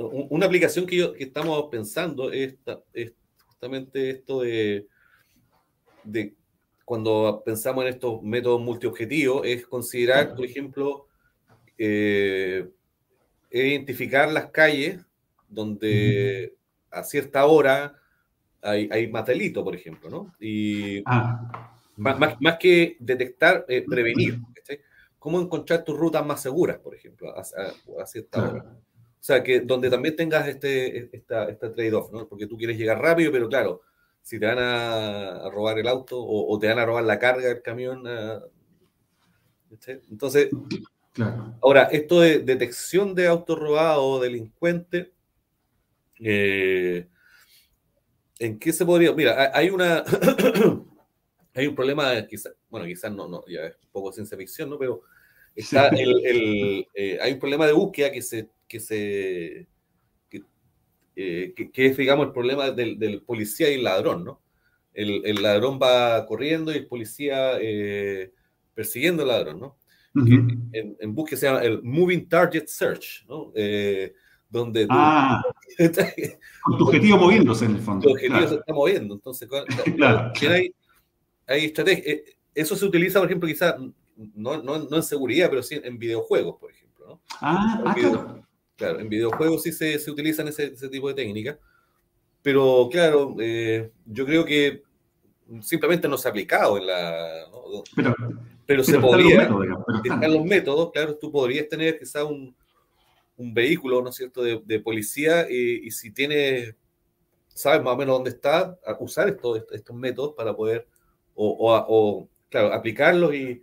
[0.09, 2.57] una aplicación que, yo, que estamos pensando es,
[2.93, 3.13] es,
[3.47, 4.87] justamente esto de,
[6.05, 6.35] de,
[6.85, 11.07] cuando pensamos en estos métodos multiobjetivos, es considerar, por ejemplo,
[11.77, 12.69] eh,
[13.51, 15.01] identificar las calles
[15.49, 16.55] donde
[16.91, 17.97] a cierta hora
[18.63, 20.35] hay, hay más delito, por ejemplo, ¿no?
[20.41, 21.77] Y ah.
[21.97, 24.39] más, más, más, que detectar, eh, prevenir.
[24.65, 24.79] ¿sí?
[25.19, 28.77] ¿Cómo encontrar tus rutas más seguras, por ejemplo, a, a, a cierta hora?
[29.21, 32.27] O sea, que donde también tengas este, esta, esta trade-off, ¿no?
[32.27, 33.83] Porque tú quieres llegar rápido, pero claro,
[34.23, 37.49] si te van a, robar el auto o, o, te van a robar la carga
[37.49, 38.07] del camión.
[38.07, 38.41] Uh,
[40.11, 40.49] Entonces,
[41.13, 41.55] claro.
[41.61, 45.13] ahora, esto de detección de auto robado o delincuente,
[46.19, 47.07] eh,
[48.39, 49.13] ¿en qué se podría?
[49.13, 50.03] Mira, hay una.
[51.55, 54.79] hay un problema, quizás, bueno, quizás no, no, ya es un poco ciencia ficción, ¿no?
[54.79, 55.03] Pero
[55.55, 59.67] Está el, eh, hay un problema de búsqueda que se, que se
[61.17, 64.41] eh, que, es, digamos, el problema del, policía y el ladrón, ¿no?
[64.95, 68.33] El, el, ladrón va corriendo y el policía eh,
[68.73, 69.77] persiguiendo al ladrón, ¿no?
[70.15, 73.53] en, en, búsqueda se llama el Moving Target Search, ¿no?
[74.49, 75.43] donde ah,
[76.63, 78.09] con tu objetivo moviéndose en el fondo.
[78.09, 79.49] Tu objetivo se está moviendo, entonces
[79.97, 80.75] claro, hay,
[81.47, 82.21] hay estrategias.
[82.55, 83.77] Eso se utiliza, por ejemplo, quizás
[84.17, 87.07] no, no, no, en seguridad, pero sí en videojuegos, por ejemplo.
[87.07, 87.21] ¿no?
[87.41, 88.50] Ah, ah claro.
[88.81, 91.59] Claro, en videojuegos sí se, se utilizan ese, ese, tipo de técnicas,
[92.41, 94.83] pero claro, eh, yo creo que
[95.61, 97.45] simplemente no se ha aplicado en la...
[97.95, 98.15] Pero,
[98.65, 100.33] pero, se podría, los métodos, están.
[100.33, 102.57] los métodos, claro, tú podrías tener quizás un,
[103.37, 106.75] un vehículo, ¿no es cierto?, de, de policía y, y, si tienes,
[107.49, 110.89] sabes más o menos dónde está, usar estos, estos métodos para poder,
[111.35, 113.61] o, o, o claro, aplicarlos y,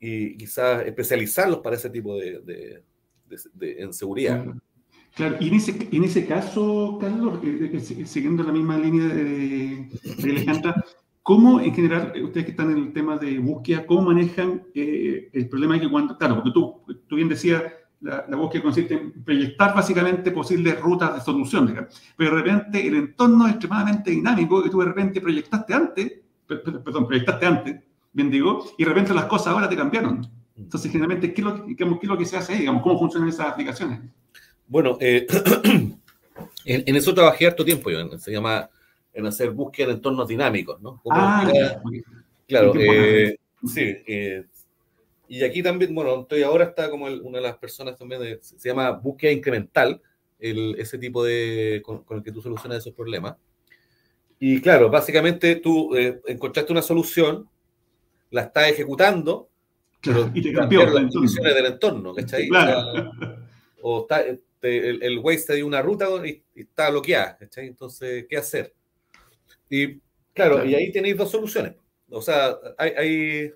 [0.00, 2.82] y quizás especializarlos para ese tipo de, de,
[3.54, 4.44] de, en seguridad.
[5.14, 5.36] Claro.
[5.40, 10.30] y en ese, en ese caso, Carlos, eh, eh, siguiendo la misma línea de, de
[10.30, 10.82] Alejandra,
[11.22, 15.48] ¿cómo en general, eh, ustedes que están en el tema de búsqueda, cómo manejan el
[15.50, 17.62] problema de que cuando, claro, porque tú, tú bien decías,
[18.00, 22.96] la, la, búsqueda consiste en proyectar básicamente posibles rutas de solución, pero de repente el
[22.96, 26.12] entorno es extremadamente dinámico y tú de repente proyectaste antes,
[26.46, 27.80] perdón, proyectaste antes,
[28.12, 30.41] bien digo, y de repente las cosas ahora te cambiaron.
[30.56, 32.60] Entonces, generalmente, ¿qué es lo, qué, es lo que se hace ahí?
[32.60, 34.00] Digamos, ¿Cómo funcionan esas aplicaciones?
[34.72, 35.26] Bueno, eh,
[36.64, 38.70] en, eso trabajé harto tiempo yo, se llama
[39.12, 41.02] en hacer búsqueda en entornos dinámicos, ¿no?
[41.10, 41.46] ah,
[42.48, 43.36] claro, eh,
[43.66, 43.94] sí.
[44.06, 44.46] Eh,
[45.28, 48.68] y aquí también, bueno, estoy ahora está como una de las personas también, de, se
[48.68, 50.00] llama búsqueda incremental,
[50.38, 53.36] el, ese tipo de, con, con, el que tú solucionas esos problemas.
[54.38, 57.48] Y claro, básicamente tú encontraste una solución,
[58.30, 59.50] la estás ejecutando,
[60.02, 62.48] pero y te cambió las condiciones del entorno, ¿cachai?
[62.48, 63.12] Claro.
[63.80, 64.24] O, está,
[64.60, 67.66] te, el, el Waze te dio una ruta y, y, está bloqueada, ¿cachai?
[67.66, 68.74] Entonces, ¿qué hacer?
[69.68, 69.94] Y
[70.34, 71.74] claro, claro, y ahí tenéis dos soluciones.
[72.10, 73.52] O sea, hay, hay,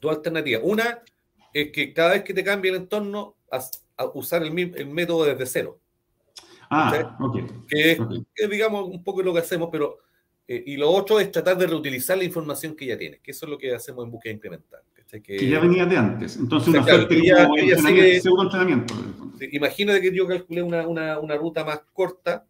[0.00, 0.62] dos alternativas.
[0.64, 1.02] Una
[1.52, 3.64] es que cada vez que te cambie el entorno, a,
[3.96, 5.80] a usar el, el, método desde cero.
[6.68, 7.66] Ah, ok.
[7.68, 8.26] Que es, okay.
[8.34, 9.98] que digamos, un poco lo que hacemos, pero
[10.46, 13.46] eh, y lo otro es tratar de reutilizar la información que ya tienes, que eso
[13.46, 14.82] es lo que hacemos en búsqueda incremental.
[15.10, 18.94] Que, que, ya venía de antes, entonces una suerte ya, como ya sigue, seguro entrenamiento.
[19.52, 22.44] Imagínate que yo calculé una, una, una ruta más corta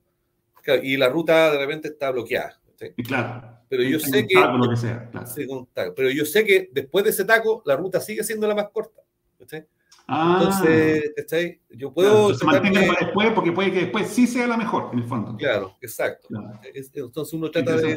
[0.63, 2.59] claro, y la ruta de repente está bloqueada.
[2.77, 2.91] ¿sí?
[3.03, 3.59] Claro.
[3.69, 5.95] Pero yo sé que, taco, lo que sea, claro.
[5.95, 9.03] pero yo sé que después de ese taco la ruta sigue siendo la más corta.
[9.47, 9.59] ¿sí?
[10.07, 11.61] Ah, entonces, ¿cachai?
[11.71, 12.29] Yo puedo.
[12.29, 15.05] Claro, se mantiene para después porque puede que después sí sea la mejor, en el
[15.05, 15.37] fondo.
[15.37, 16.29] Claro, exacto.
[16.29, 16.61] Claro.
[16.63, 17.97] Entonces uno trata de,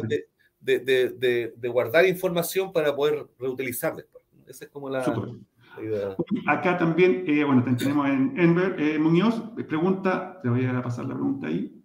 [0.59, 4.16] de, de, de, guardar información para poder reutilizar después.
[4.47, 6.15] Esa es como la, la idea.
[6.47, 11.15] Acá también, eh, bueno, tenemos en Enver eh, Muñoz, pregunta, te voy a pasar la
[11.15, 11.83] pregunta ahí.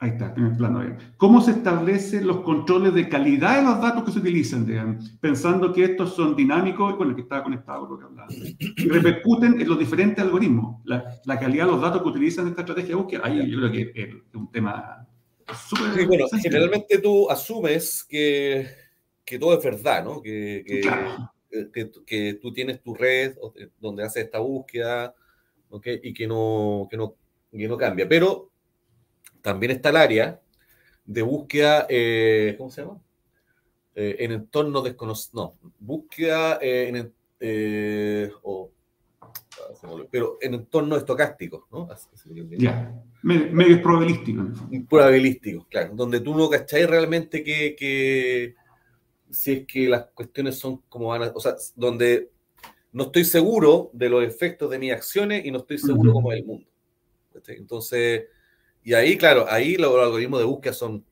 [0.00, 0.82] Ahí está, en el plano.
[1.16, 4.66] ¿Cómo se establecen los controles de calidad de los datos que se utilizan?
[4.66, 5.16] Digamos?
[5.20, 9.58] Pensando que estos son dinámicos, con el que estaba conectado, lo que hablaba, y repercuten
[9.58, 10.82] en los diferentes algoritmos.
[10.84, 13.72] La, la, calidad de los datos que utilizan esta estrategia de búsqueda, ahí yo creo
[13.72, 15.06] que es un tema
[15.54, 15.94] súper.
[15.94, 18.66] Sí, bueno, generalmente tú asumes que,
[19.24, 20.22] que, todo es verdad, ¿no?
[20.22, 21.32] Que, que, claro.
[21.72, 23.36] que, que tú tienes tu red
[23.80, 25.14] donde haces esta búsqueda
[25.70, 26.00] ¿okay?
[26.02, 27.14] y que no, que, no,
[27.50, 28.08] que no cambia.
[28.08, 28.50] Pero
[29.42, 30.40] también está el área
[31.04, 33.00] de búsqueda, eh, ¿cómo se llama?
[33.94, 38.70] Eh, en entornos desconocidos, no, búsqueda eh, en, eh, oh,
[40.10, 41.88] pero en entornos estocásticos, ¿no?
[41.88, 43.04] Ya, yeah.
[43.22, 44.48] medio probabilístico.
[44.88, 48.56] Probabilístico, claro, donde tú no cacháis realmente que, que,
[49.34, 52.30] si es que las cuestiones son como van a, o sea, donde
[52.92, 56.14] no estoy seguro de los efectos de mis acciones y no estoy seguro -huh.
[56.14, 56.66] como el mundo.
[57.48, 58.26] Entonces,
[58.84, 61.04] y ahí, claro, ahí los algoritmos de búsqueda son,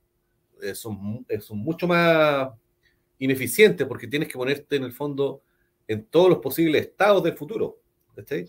[0.62, 2.50] eh, son, eh, son mucho más
[3.18, 5.42] ineficientes porque tienes que ponerte en el fondo
[5.88, 7.78] en todos los posibles estados del futuro.
[8.26, 8.46] ¿sí?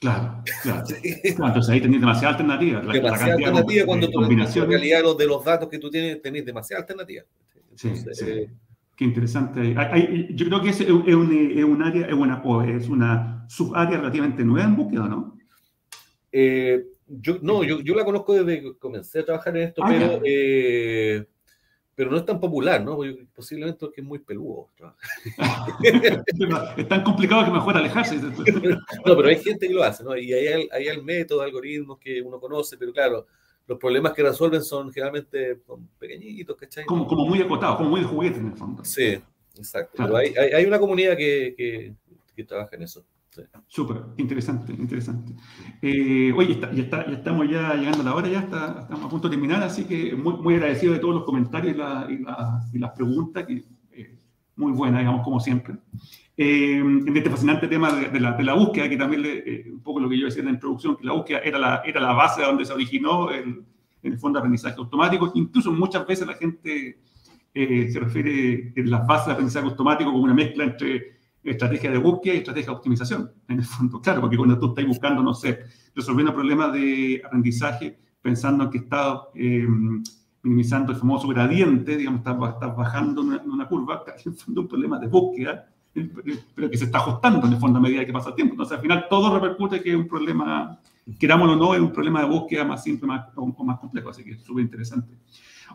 [0.00, 0.86] Claro, claro.
[0.86, 1.20] Sí.
[1.34, 1.46] claro.
[1.46, 2.80] Entonces ahí tenés demasiada alternativa.
[2.80, 6.82] Demasiada alternativa de, cuando tú la realidad de los datos que tú tienes, tenés demasiada
[6.82, 7.24] alternativa.
[7.70, 8.30] Entonces, sí, sí.
[8.30, 8.50] Eh,
[8.96, 9.60] Qué interesante.
[9.60, 12.42] Hay, hay, yo creo que es, es, un, es un área, es una,
[12.76, 15.36] es una subárea relativamente nueva en búsqueda, ¿no?
[16.30, 19.88] Eh, yo, no, yo, yo, la conozco desde que comencé a trabajar en esto, ah,
[19.88, 21.26] pero, eh,
[21.94, 22.98] pero no es tan popular, ¿no?
[23.34, 24.70] Posiblemente porque es muy peludo.
[26.76, 28.16] es tan complicado que mejor alejarse.
[29.06, 30.16] no, pero hay gente que lo hace, ¿no?
[30.16, 33.26] Y hay, hay el método, algoritmos que uno conoce, pero claro,
[33.66, 36.84] los problemas que resuelven son generalmente son pequeñitos, ¿cachai?
[36.84, 38.84] Como, como muy acotados, como muy de juguete en el fondo.
[38.84, 39.18] Sí,
[39.56, 39.96] exacto.
[39.96, 40.14] Claro.
[40.14, 41.94] Pero hay, hay, hay, una comunidad que, que,
[42.34, 43.04] que trabaja en eso.
[43.66, 45.34] Súper, interesante, interesante.
[45.82, 49.08] Eh, oye, ya, está, ya, estamos ya llegando a la hora, ya está, estamos a
[49.08, 51.74] punto de terminar, así que muy, muy agradecido de todos los comentarios
[52.08, 54.18] y, las preguntas, que eh,
[54.56, 55.74] muy buenas, digamos, como siempre.
[56.36, 60.00] Eh, en este fascinante tema de, la, de la, búsqueda, que también eh, un poco
[60.00, 62.40] lo que yo decía en la introducción, que la búsqueda era la, era la base
[62.40, 63.64] de donde se originó el,
[64.02, 65.30] el fondo de aprendizaje automático.
[65.34, 66.98] Incluso muchas veces la gente
[67.54, 71.14] se refiere a las bases de aprendizaje automático como una mezcla entre
[71.44, 74.00] estrategia de búsqueda y estrategia de optimización, en el fondo.
[74.00, 75.60] Claro, porque cuando tú estás buscando, no sé,
[75.94, 79.66] resolviendo problemas de aprendizaje, pensando que estás eh,
[80.42, 84.98] minimizando el famoso gradiente, digamos, estás, bajando una, una curva, en el fondo un problema
[84.98, 85.68] de búsqueda,
[86.54, 88.54] pero que se está ajustando en el fondo a medida que pasa el tiempo.
[88.54, 90.78] Entonces, al final, todo repercute que es un problema,
[91.18, 94.24] querámoslo o no, es un problema de búsqueda más simple más, o más complejo, así
[94.24, 95.14] que es súper interesante.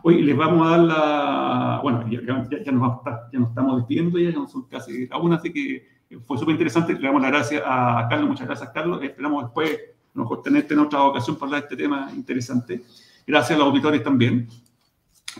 [0.02, 1.80] Hoy les vamos a dar la.
[1.82, 2.48] Bueno, ya, ya, nos,
[3.32, 5.86] ya nos estamos despidiendo, ya son casi aún, así que
[6.26, 6.94] fue súper interesante.
[6.94, 9.02] Le damos las gracias a Carlos, muchas gracias, Carlos.
[9.02, 12.82] Esperamos después, a lo mejor, tenerte en otra ocasión para hablar de este tema interesante.
[13.26, 14.48] Gracias a los auditores también.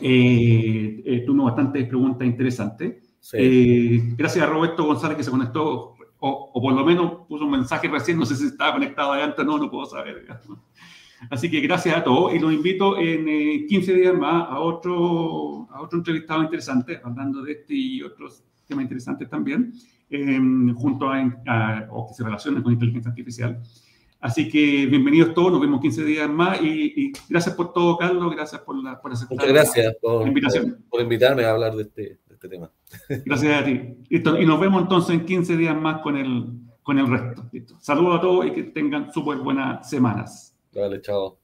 [0.00, 3.09] Eh, eh, tuvimos bastantes preguntas interesantes.
[3.32, 7.52] Eh, gracias a Roberto González que se conectó, o, o, por lo menos puso un
[7.52, 10.26] mensaje recién, no sé si estaba conectado ahí antes, no, no puedo saber.
[11.28, 15.68] Así que gracias a todos y los invito en 15 eh, días más a otro,
[15.70, 19.74] a otro entrevistado interesante, hablando de este y otros temas interesantes también,
[20.08, 23.60] em, junto a, o que se relacionan con inteligencia artificial.
[24.20, 28.60] Así que bienvenidos todos, nos vemos 15 días más y, gracias por todo, Carlos, gracias
[28.62, 30.84] por, la, por aceptar Muchas gracias por, invitación.
[30.88, 32.70] Por, invitarme a hablar de este, este tema.
[33.26, 33.98] Gracias a ti.
[34.08, 36.46] y nos vemos entonces en 15 días más con el,
[36.82, 37.44] con el resto.
[37.78, 40.56] Saludos a todos y que tengan súper buenas semanas.
[40.72, 41.39] Dale, chao.